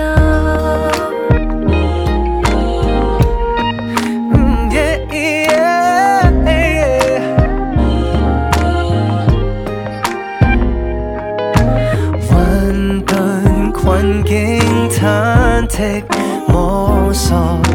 [12.30, 14.62] 混沌困境
[14.92, 16.04] 忐忑
[16.48, 17.69] 摸索。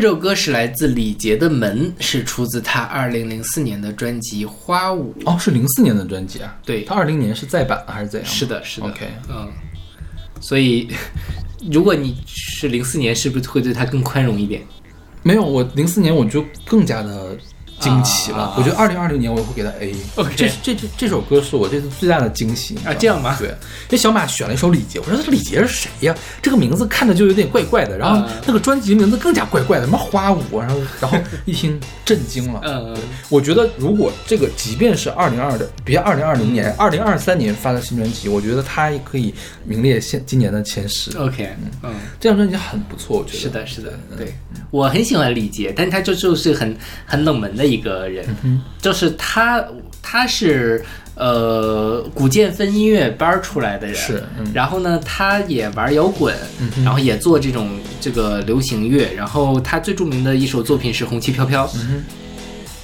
[0.00, 5.12] 这首歌是来自李杰的《门》，是出自他二零零四年的专辑《花舞》。
[5.28, 6.56] 哦，是零四年的专辑啊？
[6.64, 8.30] 对他二零年是再版还是怎样？
[8.30, 8.86] 是的，是的。
[8.86, 9.50] OK 嗯，
[10.40, 10.88] 所以
[11.70, 14.62] 如果你是零四年，是不是会对他更宽容一点？
[15.24, 17.36] 没有，我零四年我就更加的
[17.80, 18.54] 惊奇了。
[18.56, 19.94] 我觉得二零二零年我也会给他 A。
[20.16, 23.54] OK 这这这这首歌是我这次最大的惊喜啊这样吧对，
[23.88, 26.14] 这小马选了一首李杰，我说这李杰是谁呀？
[26.42, 32.60] 这个名字看着就有点怪怪的，然后啊那个专辑名字更加怪怪的，什么花舞，然后然后一听震惊了。
[32.64, 32.96] 嗯，
[33.28, 41.16] 我觉得如果这个即便是二零二的，别二零二零年、二零二三年发的新专辑，我觉得他也可以名列现今年的前十。
[41.18, 41.48] OK，
[41.82, 43.38] 嗯，这张专辑很不错，我觉得。
[43.38, 44.34] 是的，是的，对。
[44.70, 46.76] 我很喜欢李杰，但他就就是很
[47.06, 48.26] 很冷门的一个人，
[48.80, 49.64] 就是他
[50.02, 54.46] 他是呃古建分音乐班儿出来的人，是嗯。
[54.54, 56.34] 然后呢，他也玩摇滚，
[56.84, 61.66] 然后也做这种这个流行乐，然后他最著名的一首作品是《红旗飘飘》，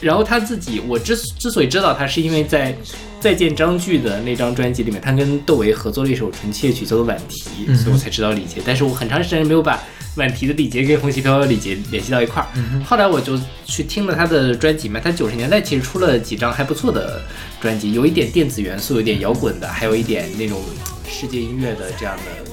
[0.00, 2.72] 然后他自己，我之之所以知道他，是因为在
[3.20, 8.60] 《再见张炬》的那张专辑里面，他跟窦唯合作了一首纯器乐曲叫做《晚题》，所以我才知道李杰。
[8.66, 9.82] 但是我很长时间没有把
[10.16, 12.48] 晚题的李杰跟红旗飘飘的李杰联系到一块儿。
[12.84, 17.20] 后来我就去听了他的专辑嘛，他九十年代其实出了几张还不错的
[17.60, 20.62] 专辑，有一点电子元素，有一点摇滚的，还有一点那种
[21.08, 22.50] 世界音乐的这样的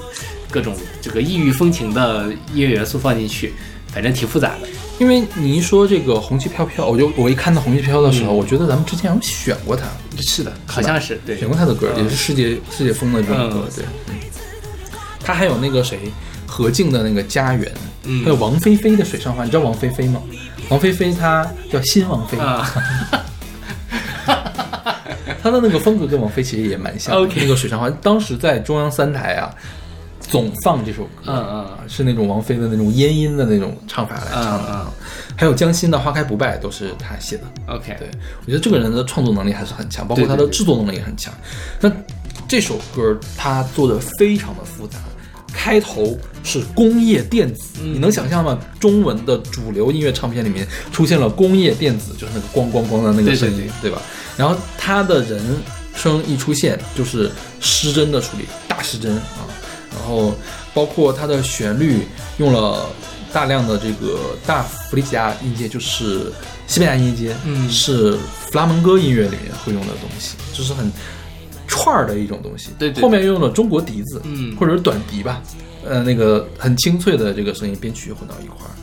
[0.49, 3.53] 各种这个异域风情的音乐元素放进去，
[3.93, 4.67] 反正挺复杂的。
[4.99, 9.85] 因为你一说这个红旗飘飘，我就我一看到红旗飘飘的时候，我觉得咱们之前有选过他，
[10.19, 11.37] 是的，好像是对。
[11.37, 13.85] 选过他的歌，也是世界世界风的这种歌嗯，对。
[14.09, 14.15] 嗯
[15.23, 15.99] 他还有那个谁
[16.61, 17.71] 何静的那个家园，
[18.03, 20.21] 嗯还有王菲菲的水上花，你知道王菲菲吗？
[20.69, 22.69] 王菲菲她叫新王菲，啊。
[25.41, 29.49] 她的那个风格跟王菲其实也蛮像那个水上花，当时在中央三台啊，
[30.19, 34.69] 总放这首歌，嗯嗯啊是那种王菲的那种烟音的那种唱法来唱的。
[34.69, 34.85] 嗯
[35.37, 37.43] 还有江心的《花开不败》都是他写的。
[37.65, 38.07] OK，对，
[38.41, 41.33] 我觉得这个人的创作能力还是很强，包括他的制作能力也很强。
[41.79, 41.91] 那
[42.47, 44.99] 这首歌他做的非常的复杂，
[45.53, 48.59] 开头是工业电子，嗯你能想象吗？
[48.79, 54.01] 中文的主流音乐唱片里面出现了工业电子，就是那个咣咣咣的那个声音，对吧？
[54.37, 55.39] 然后他的人
[55.95, 57.29] 声一出现，就是
[57.59, 59.45] 失真的处理，大失真啊。
[59.93, 60.33] 然后
[60.73, 62.87] 包括它的旋律用了
[63.33, 66.31] 大量的这个大弗里吉亚音阶，就是
[66.65, 70.89] 西班牙音阶，嗯是弗拉门戈音乐里面会用的东西，就是很
[71.71, 72.69] 串儿的一种东西。
[72.77, 75.41] 对对对后面用了中国笛子，嗯或者是短笛吧，
[75.87, 78.75] 呃，那个很清脆的这个声音编曲混到一块儿，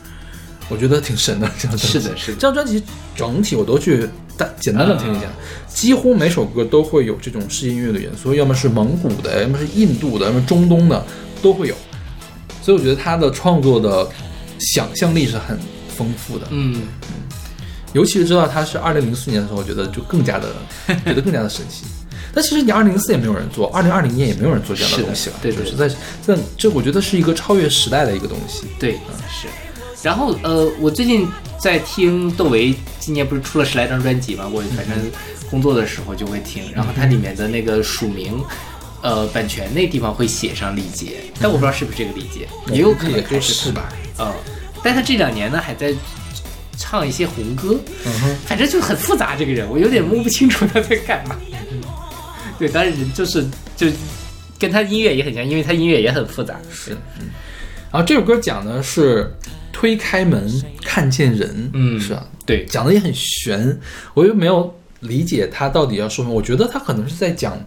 [0.70, 1.46] 我觉得挺神的。
[1.58, 2.82] 这张专辑是的是的这张专辑
[3.14, 4.08] 整体我都去
[4.38, 5.26] 大简单的听一下，
[5.68, 11.04] 几乎每首歌都会有这种世界音乐的元素，要么是蒙古的，要么是印度的，要么中东的
[11.42, 11.74] 都会有。
[12.62, 14.08] 所以我觉得他的创作的
[14.74, 15.58] 想象力是很
[15.88, 16.82] 丰富的，嗯，
[17.92, 20.48] 尤其是知道他是二零零四年的时候，我觉得就更加的
[21.06, 21.84] 觉得更加的神奇。
[22.38, 25.92] 但其实你二零零四也没有人做，二零二零年也没有人做这样的东西了，对对就是在
[26.24, 28.68] 但这我觉得是一个超越时代的一个东西。
[28.78, 29.48] 对，嗯是。
[30.04, 31.26] 然后呃，我最近
[31.58, 34.46] 在听窦唯，今年不是出了十来张专辑嘛？
[34.46, 35.10] 我反正
[35.50, 38.40] 工作的时候就会听，然后它里面的那个署名。
[39.00, 43.88] 呃，版权那地方会写上李杰，但我不知道是不是这个李杰，也有可能就是是吧。
[44.18, 44.32] 嗯，
[44.82, 45.94] 但他这两年呢，还在
[46.76, 49.36] 唱一些红歌，嗯哼，反正就很复杂。
[49.36, 51.36] 这个人，我有点摸不清楚他在干嘛。
[52.58, 53.46] 对，但是人就是
[53.76, 53.86] 就
[54.58, 56.58] 跟他音乐也很像，因为他音乐也很复杂。
[56.70, 57.26] 是，嗯。
[57.90, 59.32] 然后这首歌讲的是
[59.72, 60.46] 推开门
[60.82, 62.26] 看见人，嗯是吧？
[62.44, 63.78] 对，讲的也很悬，
[64.12, 66.34] 我又没有理解他到底要说什么。
[66.34, 67.58] 我觉得他可能是在讲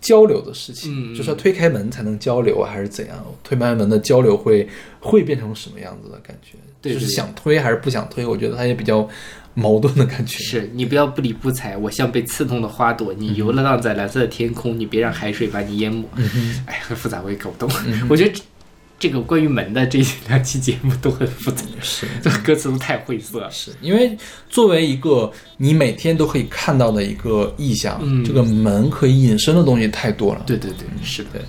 [0.00, 3.24] 交流的事情，嗯就是要推开门才能交流啊，还是怎样？
[3.44, 4.68] 推开门的交流会
[4.98, 6.56] 会变成什么样子的感觉？
[6.82, 8.26] 就是想推还是不想推？
[8.26, 9.08] 我觉得他也比较
[9.54, 10.38] 矛盾的感觉。
[10.38, 16.04] 是你不要不理不睬，我像被刺痛的花朵，你游了浪在蓝色的天空，你别让海水把你淹没。
[16.66, 17.70] 哎，很复杂，我也搞不懂。
[18.08, 18.42] 我觉得这
[18.98, 23.50] 这个关于门的这两期节目都很复杂，是这歌词都太晦涩了。
[23.50, 24.16] 是因为
[24.48, 30.44] 作为一个你每天都可以看到的一个意象，嗯这个门可以引申的东西太多了。
[30.46, 31.42] 对对对，是的，对，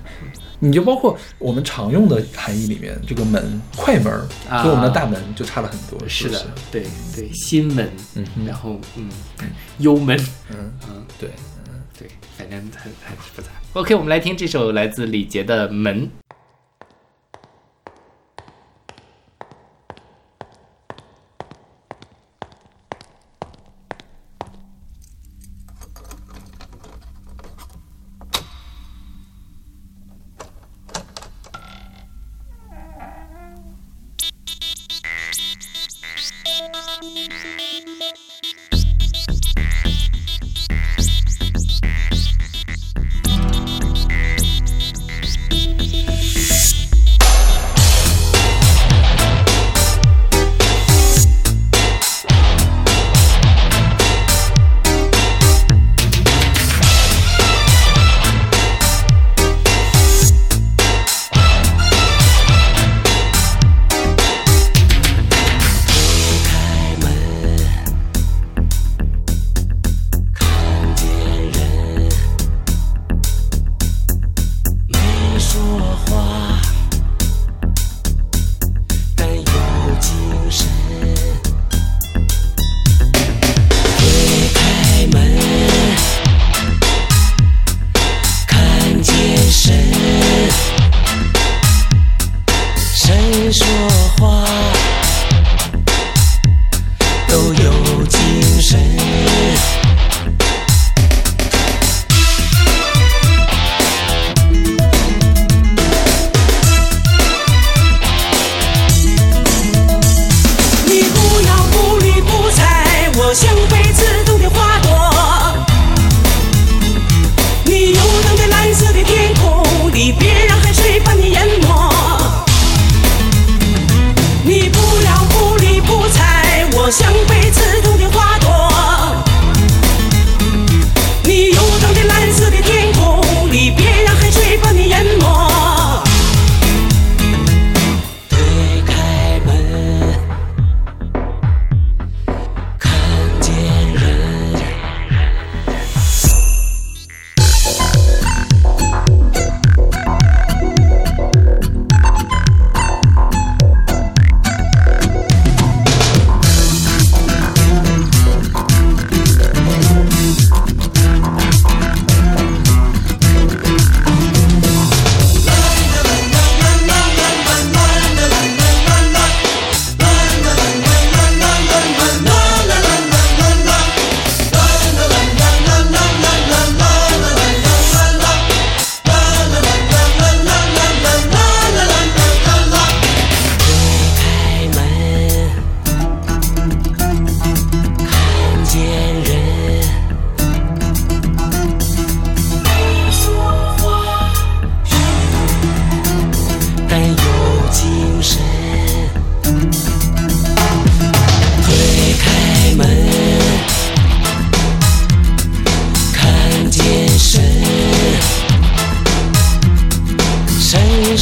[0.60, 6.08] 你就包括我们常用的含义里面，这个门快门儿啊跟我们的大门就差了很多。
[6.08, 9.08] 是是，对对，心门，嗯哼然后嗯，
[9.78, 10.18] 幽门，
[10.50, 11.30] 嗯嗯，对，
[11.98, 13.48] 对，反正很很复杂。
[13.74, 16.06] OK，我们来听这首来自李杰的《门》。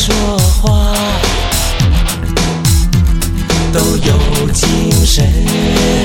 [0.05, 0.93] 说话。
[3.73, 6.02] 都有精神。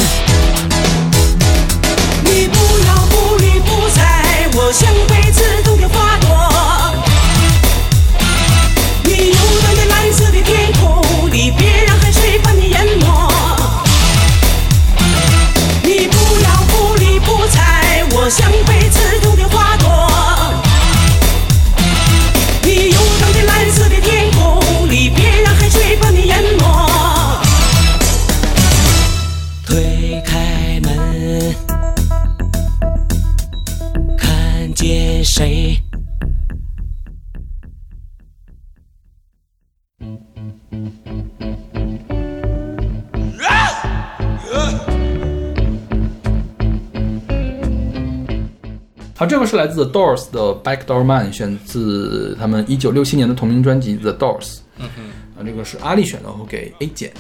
[49.77, 54.41] 自 The Doors 的《Backdoor Man》，选自他们一九六七年的同名专辑《The Doors》。
[54.79, 57.11] 嗯哼，啊，这个是阿丽选的，我给 A 减。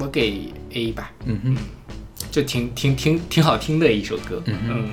[0.00, 1.56] 我给 A 吧，嗯哼，
[2.32, 4.42] 就挺挺挺挺好听的一首歌。
[4.46, 4.88] 嗯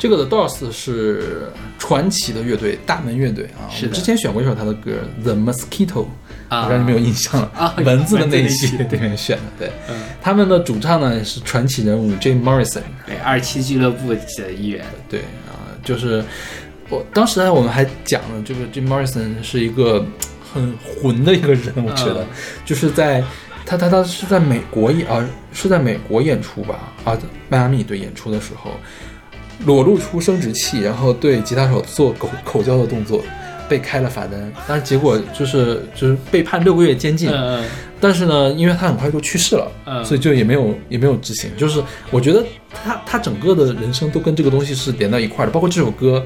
[0.00, 3.66] 这个 The Doors 是传奇的乐队，大门乐队啊。
[3.82, 4.92] 我之前选过一首他的歌
[5.24, 5.86] 《The Mosquito》，
[6.48, 9.42] 啊我不知道你没有印象了啊 蚊子的那一期 蚊子那一期里面选的。
[9.58, 12.82] 对，嗯，他们的主唱呢是传奇人物 Jim Morrison。
[13.06, 14.84] 对，二期俱乐部的一员。
[15.08, 15.47] 对啊，
[15.88, 16.22] 就是
[16.90, 20.04] 我当时呢，我们还讲了这个 Jim Morrison 是一个
[20.52, 22.26] 很混的一个人，我觉得、嗯
[22.66, 23.24] 就是在
[23.64, 27.16] 他他他是在美国演啊是在美国演出吧啊
[27.48, 28.72] 迈阿密对演出的时候
[29.64, 33.24] 裸露出生殖器，然后对吉他手做口口交的动作。
[33.68, 37.64] 被开了罚单，但是结果就是就是被判六个月监禁，嗯
[38.00, 40.04] 但是呢，因为他很快就去世了，嗯。
[40.04, 41.50] 所以就也没有也没有执行。
[41.56, 42.44] 就是我觉得
[42.84, 46.24] 他他整个的人生都跟这个东西是连到一块儿的，包括这首歌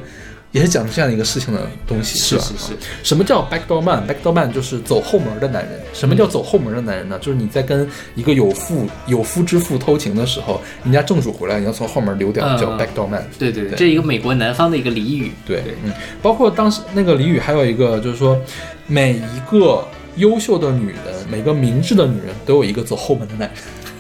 [0.53, 2.43] 也是讲这样一个事情的东西，吧？
[2.43, 2.73] 是是是，
[3.03, 5.81] 什么叫 backdoor man？backdoor man 就是走后门的男人。
[5.95, 7.19] 什么叫走后门的男人呢？
[7.21, 13.27] 就是你在跟一个有妇有夫之妇偷情的时候，人家正主回来，你要从后门溜掉，嗯叫 backdoor man。
[13.39, 15.33] 对对对，对这一个美国南方的一个俚语。
[15.47, 18.39] 对对，嗯，包括当时那个俚语还有一个就是说，
[18.87, 19.83] 每一个
[20.17, 23.51] 优秀的女人，每个明智的女人都有一个走后门的男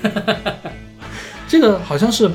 [0.02, 0.12] 人。
[1.48, 2.30] 这个好像是，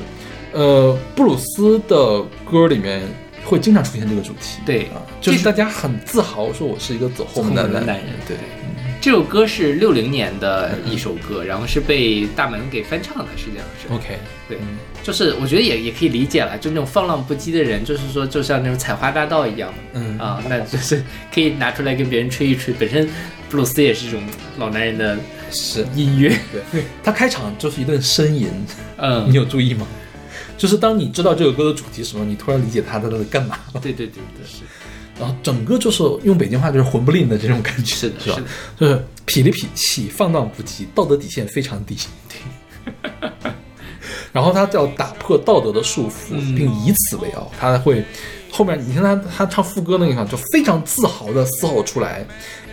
[0.52, 3.02] 呃，布鲁斯的歌里面
[3.48, 4.60] 会经常出现这个主题。
[4.66, 8.06] 对啊，就是大家很自豪说我是一个走后门的男人。
[8.26, 8.36] 对，
[9.00, 13.94] 这首歌是六零年的一首歌，然后是被大门给翻唱的，实际上是。
[13.94, 14.18] OK，
[14.48, 14.58] 对，
[15.02, 19.72] 就是我觉得也也可以理解了，就那种放浪不羁的人，就是说就像那种采花大盗一样。
[19.94, 20.18] 嗯。
[20.18, 22.74] 啊，那就是可以拿出来跟别人吹一吹。
[22.74, 23.08] 本身
[23.48, 24.20] 布鲁斯也是一种
[24.58, 25.16] 老男人的
[25.50, 26.36] 是，音乐，
[26.70, 28.48] 对，他开场就是一顿呻吟，
[28.96, 29.30] 嗯。
[29.30, 29.86] 你，有注意吗？
[30.58, 33.80] 就是当你知道这首歌的主题是什么，你突然理解他在那里干嘛了。
[33.80, 34.64] 对对对对，是
[35.18, 38.44] 然后整个就是用北京话就是混不吝的这种感觉，是的，是吧是，
[38.80, 41.96] 就是痞里痞气，放荡不羁，道德底线非常低。
[44.32, 47.50] 然后他要打破道德的束缚，嗯并以此为傲。
[47.58, 48.04] 他会
[48.50, 52.26] 后面你听他他唱副歌那个地方，就非常自豪的嘶吼出来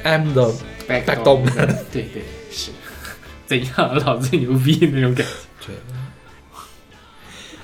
[0.04, 0.54] ：“I'm the
[0.88, 1.76] backdoor man。
[1.92, 2.72] 对对是，
[3.48, 5.32] 怎样，老子牛逼那种感觉。”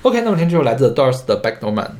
[0.02, 0.10] 对。
[0.10, 1.96] OK，那么听这首来自 Doors 的 Backdoor Man。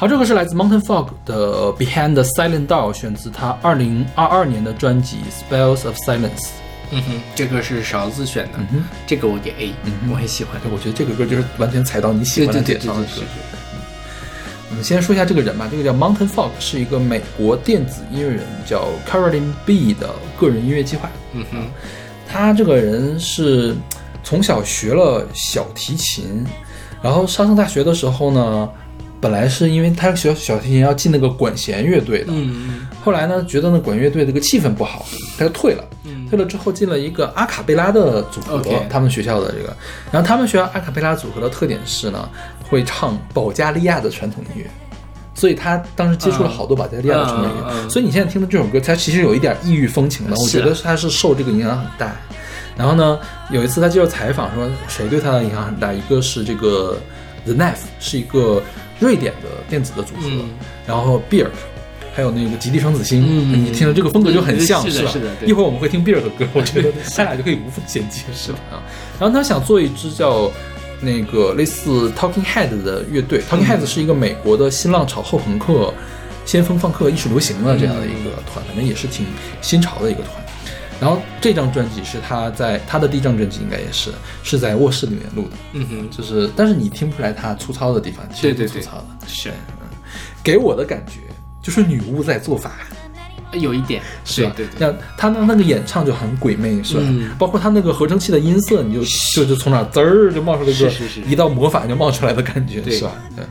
[0.00, 5.18] 好，这个是来自 Mountain Fog 的《Behind the Silent Door》，选自他二零二二年的专辑
[5.52, 6.22] 《Spells of Silence》。
[6.90, 10.58] 嗯哼，这个是勺子选的，哼这个我给 A，、嗯我很喜欢。
[10.62, 13.60] 对，我觉得这个歌就是完全踩到你喜欢的点上的歌对对对。
[14.70, 21.10] 我们先说一下这个人吧，这个叫 Mountain Fog，是一个美国电子音乐人，叫 Caroline B 的个人音乐计划。
[21.34, 21.66] 嗯哼，
[22.26, 23.76] 他这个人是
[24.24, 26.46] 从小学了小提琴，
[27.02, 28.66] 然后上上大学的时候呢，
[29.20, 35.06] 本来是因为他学小提琴要进那个管弦乐队的，嗯后来呢觉得那管乐队这个气氛不好，
[35.38, 35.84] 他就退了。
[36.04, 39.76] 嗯退了之后进了一个阿卡贝拉的组合他们学校的这个，
[40.12, 42.28] 然后他们学校阿卡贝拉组合的特点是呢，
[42.68, 44.70] 会唱保加利亚的传统音乐。
[45.34, 52.14] 所以他当时接触了好多保加利亚的传统音乐，所以你现在听的这首歌，它其实有一点异域风情的，我觉得他是受这个影响很大。
[52.76, 53.18] 然后呢，
[53.50, 55.92] 有一次他接受采访说，谁对他的影响很大？
[55.92, 56.96] 一个是这个
[57.44, 58.62] The Knife，是一个
[59.00, 60.50] 瑞典的电子的组合，嗯
[60.86, 61.48] 然后 Beer，
[62.14, 64.90] 还有那个极地双子星，嗯你听着这个风格就很像，吧？
[64.90, 68.58] 是吧是的一会儿我们会听 Beer 的歌，我觉得他俩就可以无缝衔接，是吧？
[68.70, 68.82] 啊，
[69.18, 70.50] 然后他想做一支叫
[71.00, 75.94] 那个类似 Talking Head 的乐队，Talking Heads 是一个美国的新浪潮后朋克、
[76.44, 79.24] 先锋放克、艺术流行的这样的一个团，反正也是挺
[79.62, 80.44] 新潮的一个团。
[81.00, 84.10] 然后这张专辑是他在他的第一张专辑，应该也是
[84.42, 89.06] 是在卧室里面录的，嗯哼，就是但是你听不出来他粗糙的地方，其实对对粗糙的。
[89.26, 89.48] 是。
[89.48, 89.88] 嗯。
[90.42, 91.20] 给我的感觉
[91.62, 92.72] 就是女巫在做法，
[93.52, 94.52] 有一点，是吧？
[94.56, 97.02] 对对对，像他的那个演唱就很鬼魅，是吧？
[97.04, 97.30] 嗯。
[97.38, 99.02] 包括他那个合成器的音色，你就
[99.34, 101.20] 就就从哪儿滋儿就冒出来一个是是是。
[101.22, 103.12] 一道魔法就冒出来的感觉，是吧？
[103.34, 103.44] 对。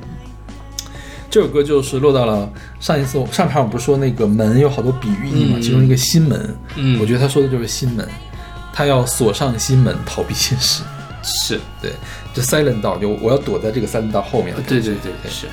[1.30, 5.58] 这首歌就是落到了上一次上场，我不是说那个门有好多比喻义嘛？
[5.58, 8.08] 嗯其中一个心门，嗯我觉得他说的就是心门，
[8.74, 10.82] 他要锁上心门，逃避现实。
[11.22, 11.92] 是，对，
[12.34, 14.62] 就 silent 道，就我要躲在这个 silent 道后面的。
[14.62, 15.48] 对对对对是，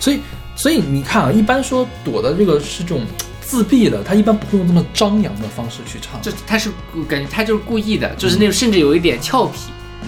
[0.00, 0.18] 所以，
[0.56, 3.02] 所以你看啊，一般说躲的这个是这种
[3.40, 6.20] 自闭的，他一般不会用这么张扬的方式去唱。
[6.22, 6.70] 就他是
[7.06, 9.58] 感觉他就是故意的，就是那种甚至有一点俏皮，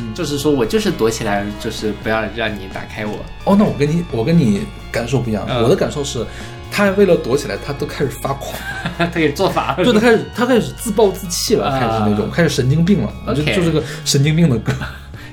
[0.01, 0.15] 嗯。
[0.15, 3.19] 就是说我就是躲起来，就是不要让你打开我。
[3.45, 5.63] 哦，那我跟你我跟你感受不一样，嗯。
[5.63, 6.25] 我的感受是，
[6.71, 8.55] 他为了躲起来，他都开始发狂，
[8.99, 9.77] 他给做法。
[9.77, 11.79] 了，就他开始他开始自暴自弃了，啊。
[11.79, 14.73] 开始那种开始神经病了，我觉得 OK 就是个神经病的歌，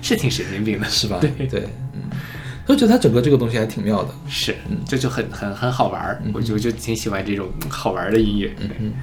[0.01, 1.17] 是挺神经病的， 是吧？
[1.21, 1.29] 对。
[1.47, 2.01] 对，嗯，
[2.65, 4.09] 我觉得他整个这个东西还挺妙的。
[4.27, 4.55] 是，
[4.85, 6.31] 这就很很很好玩儿，嗯。
[6.33, 8.55] 我就我就挺喜欢这种好玩儿的音乐。
[8.59, 8.93] 嗯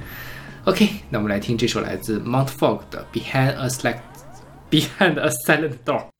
[0.65, 3.99] OK，那我们来听这首来自 Mount Fog 的 Behind a Select
[4.75, 6.14] Behind a Silent Door。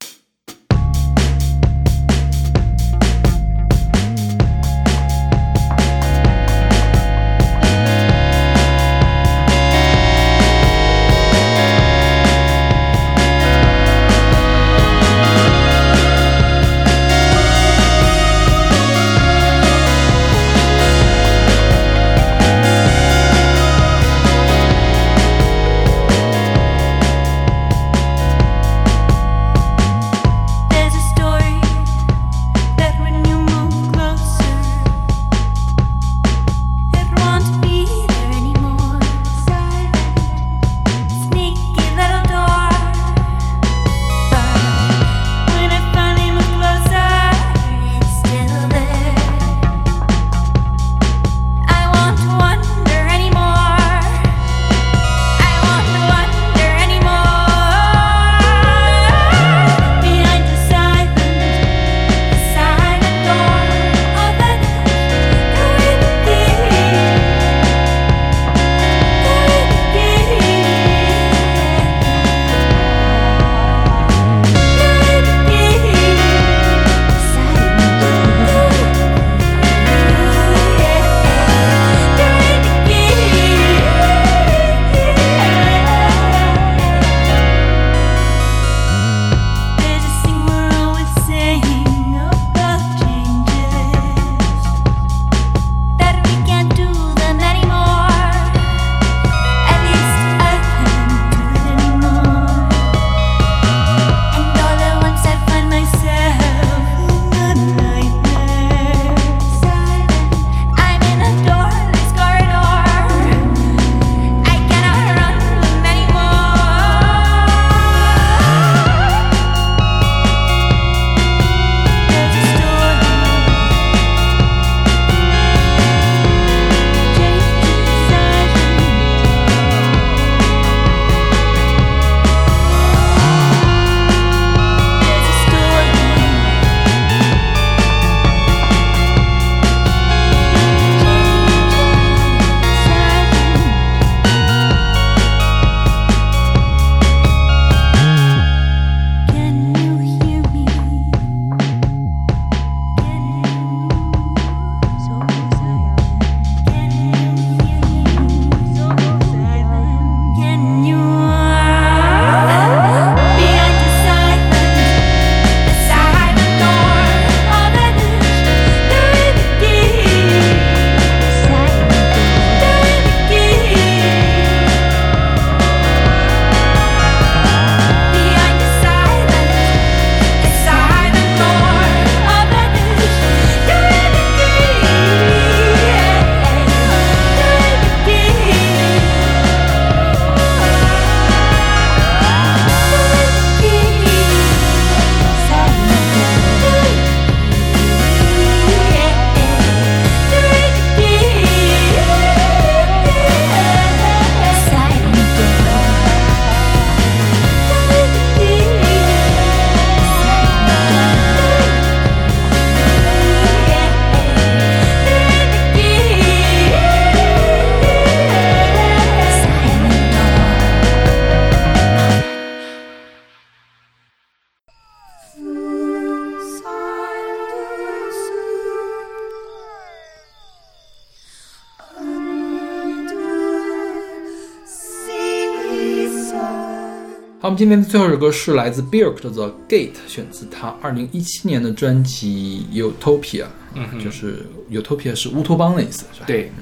[237.56, 243.44] 们今天的最后一首歌是来自 Björk 的《The Gate》，选自他二零一七年的专辑《Utopia》，
[243.74, 246.52] 嗯，就是 Utopia 是乌托邦的意思，是吧？，对。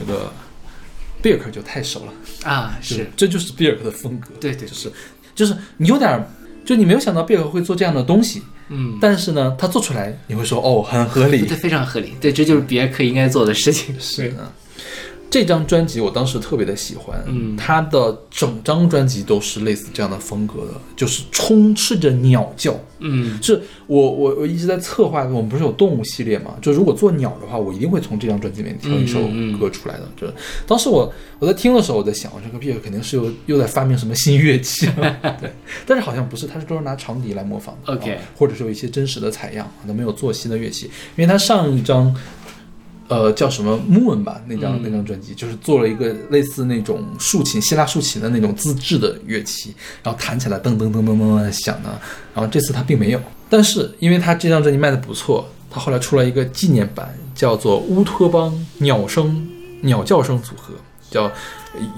[0.00, 0.32] 这个
[1.22, 2.12] Björk 就太熟了，
[2.50, 3.06] 啊，，是。
[3.16, 4.66] 这就是 Björk 的风格，对对。
[4.66, 4.90] 就是
[5.34, 6.26] 就是你有点儿，
[6.64, 11.44] 就你没有想到 Björk 会做这样的东西，嗯，但是呢，他做出来你会说哦，很合理。
[11.44, 13.94] 对，非常合理，对，这就是别克应该做的事情。
[14.00, 14.50] 是的。
[15.30, 22.74] 这张专辑我当时特别的喜欢，嗯它的整张专辑都是类似这样的风格的，就是充斥着鸟叫。
[23.00, 26.56] 嗯是我我我一直在策划，我们不是有动物系列嘛？
[26.60, 29.20] 就如果做鸟的话，我一定会从这张专辑里面挑一首
[29.56, 30.08] 歌出来的。
[30.16, 30.32] 就是
[30.66, 35.52] 当时我我在听的时候，我在想，这个 b 肯定是又又在发明什么新乐器了， 对，
[35.86, 42.12] 但是好像不是，他是都是拿长笛来模仿的 OK 啊或者是有一些真实的采样，都没有做新的乐器，因为他上一张。
[43.08, 44.40] 呃，叫什么 Moon 吧？
[44.46, 51.88] 那张、嗯那张专辑就是做了一个类似那种竖琴、希腊竖琴的那种自制的乐器，然后弹起来噔噔噔噔噔噔响的。
[52.34, 59.48] 然后这次他并没有，但是因为他这张专辑卖的不错，他后来出了一个纪念版，叫做乌托邦鸟声
[59.80, 60.74] 鸟叫声组合，
[61.10, 61.30] 叫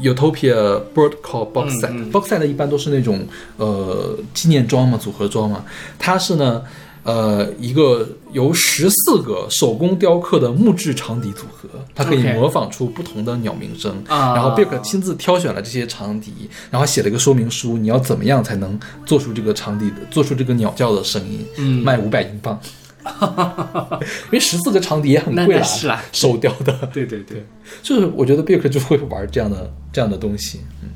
[0.02, 5.64] Utopia Bird Call Box Set、嗯嗯 Box Set 一般都是那种呃纪念装嘛，组合装嘛。
[5.98, 6.62] 它是呢，
[7.02, 13.90] 呃，一个由十四个手工雕刻的木质长笛组合，它可以模仿出不同的鸟鸣声。
[14.06, 16.32] 啊然后贝克亲自挑选了这些长笛，
[16.70, 21.44] 然后写了一个说明书，你要怎么样才能做出这个长笛的，做出这个鸟叫的声音？
[21.56, 22.60] 嗯卖五百英镑。
[23.02, 26.72] 因为十四个长笛也很贵啦，是啦手雕的。
[26.92, 27.46] 对对对，
[27.82, 30.90] 就是我觉得贝克就会玩这样的这样的东西，嗯。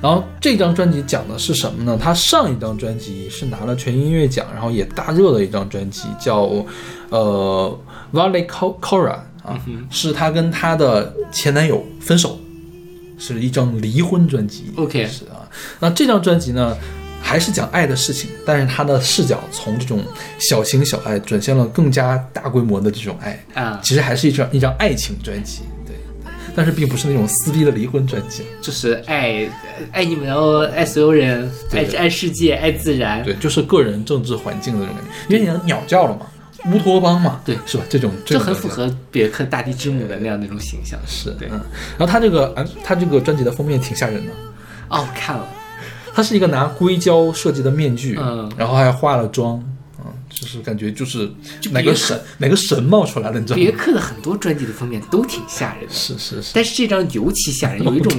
[0.00, 1.98] 然后这张专辑讲的是什么呢？
[2.00, 6.48] 他上一张专辑是拿了全音乐奖，然后也大热的一张专辑，叫
[7.10, 7.80] 呃
[8.12, 12.38] Valley Cora 啊，是他跟他的前男友分手，
[13.18, 14.72] 是一张离婚专辑。
[14.76, 15.48] OK 是啊。
[15.80, 16.76] 那这张专辑呢？
[17.20, 20.02] 还是讲爱的事情，但是他的视角从这种
[20.38, 25.77] 小情小爱转向了更加大规模的这种爱，啊，其实还是一张一张爱情专辑，对，
[26.58, 29.48] 但是并不是那种撕逼的离婚专辑，就是爱
[29.92, 33.22] 爱你们，然后爱所有人，爱爱世界，爱自然。
[33.22, 36.26] 对，就是个人政治环境的那种感觉，因为你鸟叫了嘛，
[36.72, 37.56] 乌托邦嘛，对。
[37.64, 37.84] 是吧？
[37.88, 40.98] 这种这这种东西很符合别克大地之母的那样的一种形象。
[41.06, 41.46] 是对。
[41.52, 41.60] 嗯，
[41.96, 44.32] 然后他这个，嗯，他这个专辑的封面挺吓人的，
[44.88, 45.46] 哦，我看了，
[46.12, 48.50] 他是一个拿硅胶设计的面具，嗯。
[48.56, 49.77] 然后还化了妆，嗯，
[50.40, 51.30] 就是感觉就是
[51.72, 53.62] 哪个神哪个神冒出来了，你知道吗？
[53.62, 58.12] 别克的很多专辑的封面都挺吓人的，是是是，但是这张尤其吓人， 有一种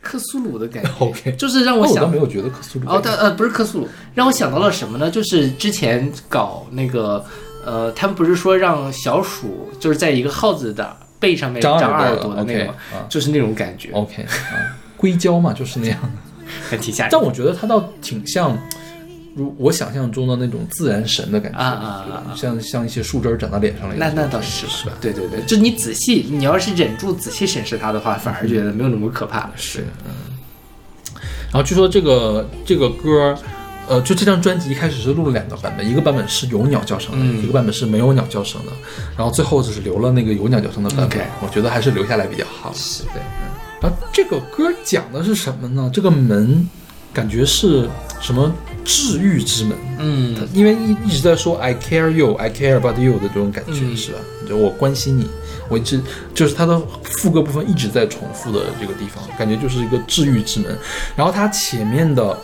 [0.00, 0.90] 克苏鲁的感觉。
[0.98, 5.10] OK 就是让哦我想我想没有觉得克苏鲁哦，但呃不是克苏鲁，让我想到了什么呢？
[5.10, 7.24] 就是之前搞那个
[7.66, 12.74] 呃，他们不是说让小鼠就是在一个耗子的背上面长耳耳朵那个吗
[13.08, 16.08] 就是那种感觉，OK 啊，硅胶嘛，就是那样的。
[16.68, 17.08] 还挺吓人。
[17.10, 18.58] 但我觉得它倒挺像，
[19.34, 24.10] 如我想象中的那种自然神的感觉啊啊啊啊像像一些树枝儿长到脸上了那。
[24.10, 24.92] 那倒是是吧？
[25.00, 29.50] 对对对，就你仔细，你要是忍住仔细审视它的话，反而觉得没有那么可怕了。
[29.56, 29.84] 是，
[31.50, 33.36] 然后据说这个这个歌，
[33.88, 38.72] 呃，就这张专辑一开始是录了两个版本，一个版本是有鸟叫声的，嗯一个版本是没有鸟叫声的。
[39.16, 42.72] 然后最后就是留了那个有鸟叫声的版本我觉得还是留下来比较好。
[42.74, 43.20] 是对。
[43.20, 43.48] 嗯
[43.82, 45.90] 然后这个歌讲的是什么呢？
[45.92, 46.68] 这个门
[47.12, 48.48] 感觉是什么
[48.84, 49.76] 治愈之门？
[49.98, 54.18] 嗯因为一一直在说 I care you, I care about you 的这种感觉、嗯是吧？
[54.48, 55.28] 就我关心你，
[55.68, 56.00] 我一直
[56.34, 60.76] 就是它的副歌部分一直在重复的这个地方，感觉就是一个治愈之门。
[61.14, 62.36] 然后它前面的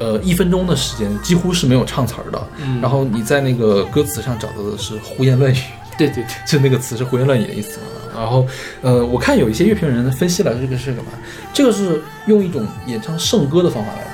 [0.00, 5.58] 呃一分钟的时间几乎是没有唱词儿的，嗯然后你在那个歌词上找到的是胡言乱语，
[5.98, 7.86] 对对对， 就那个词是胡言乱语的意思嘛。
[8.16, 8.46] 然后，
[8.80, 11.10] 呃，我看有一些乐评人分析了这个是干嘛？
[11.52, 14.06] 这个是用一种演唱圣歌的方法来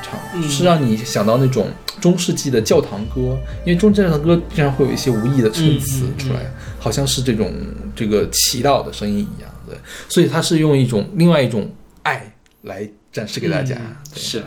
[0.49, 1.69] 是让你想到那种
[2.01, 6.19] 中世纪的教堂歌，因为中世纪教堂歌经常会有一些无意的衬词嗯嗯。
[6.19, 7.53] 出来，好像是这种
[7.95, 9.77] 这个祈祷的声音一样，对，
[10.09, 11.71] 所以它是用一种另外一种
[12.03, 13.77] 爱来展示给大家。
[14.15, 14.43] 是，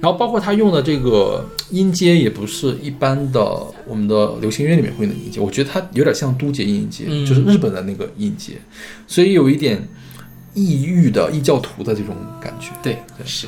[0.00, 3.40] 然后包括他用的这个音阶也不是一般的
[3.86, 7.26] 我们的流行乐里面会用的音阶，我觉得它有点像都节音阶，嗯。
[7.26, 8.54] 就是日本的那个音阶，
[9.06, 9.86] 所以有一点
[10.54, 12.70] 异域的异教徒的这种感觉。
[12.82, 13.46] 对是，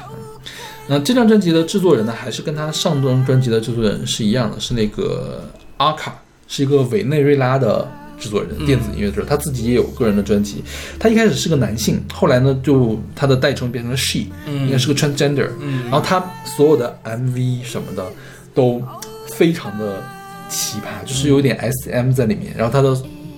[0.86, 5.42] 那这张专辑的制作人呢，还是跟他上张专辑的制作人是一样的，是那个
[5.78, 10.62] 阿卡，是一个委内瑞拉的制作人，电子音乐制作人，他自己也有个人的专辑。
[10.98, 15.48] 他一开始是个男性，后来呢，就他的代称变成了 she，、应该是个 transgender。
[15.60, 18.04] 嗯然后他所有的 MV 什么的
[18.52, 18.82] 都
[19.28, 20.02] 非常的
[20.48, 22.52] 奇葩，就是有点 SM 在里面。
[22.56, 22.94] 然后他的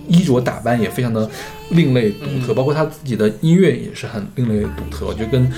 [0.08, 1.28] 衣着打扮也非常的
[1.70, 5.06] 另类独特，包括他自己的音乐也是很另类独特。
[5.06, 5.50] 我觉得跟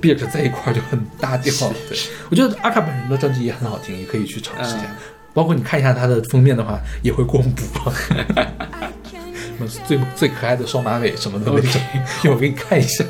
[0.00, 1.52] Birk 在一块儿就很搭调。
[1.88, 1.98] 对，
[2.30, 4.86] 我觉得阿卡本人的专辑也很好听，也可以去尝试一下。
[4.86, 4.96] 嗯
[5.34, 7.62] 包括你看一下他的封面的话，也会公布。
[9.06, 11.80] 什么最最可爱的双马尾什么的那种，
[12.24, 13.04] 一会儿我给你看一下。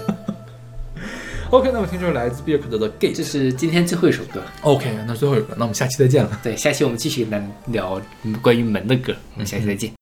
[1.49, 3.22] OK，那么听这首来自 Birk 的《Gate 这》。
[3.24, 4.43] 是今天最后一首歌。
[4.61, 6.39] OK，那最后一个，那我们下期再见了。
[6.43, 7.99] 对，下期我们继续来聊
[8.43, 9.14] 关于门的歌。
[9.32, 9.97] 我们下期再见。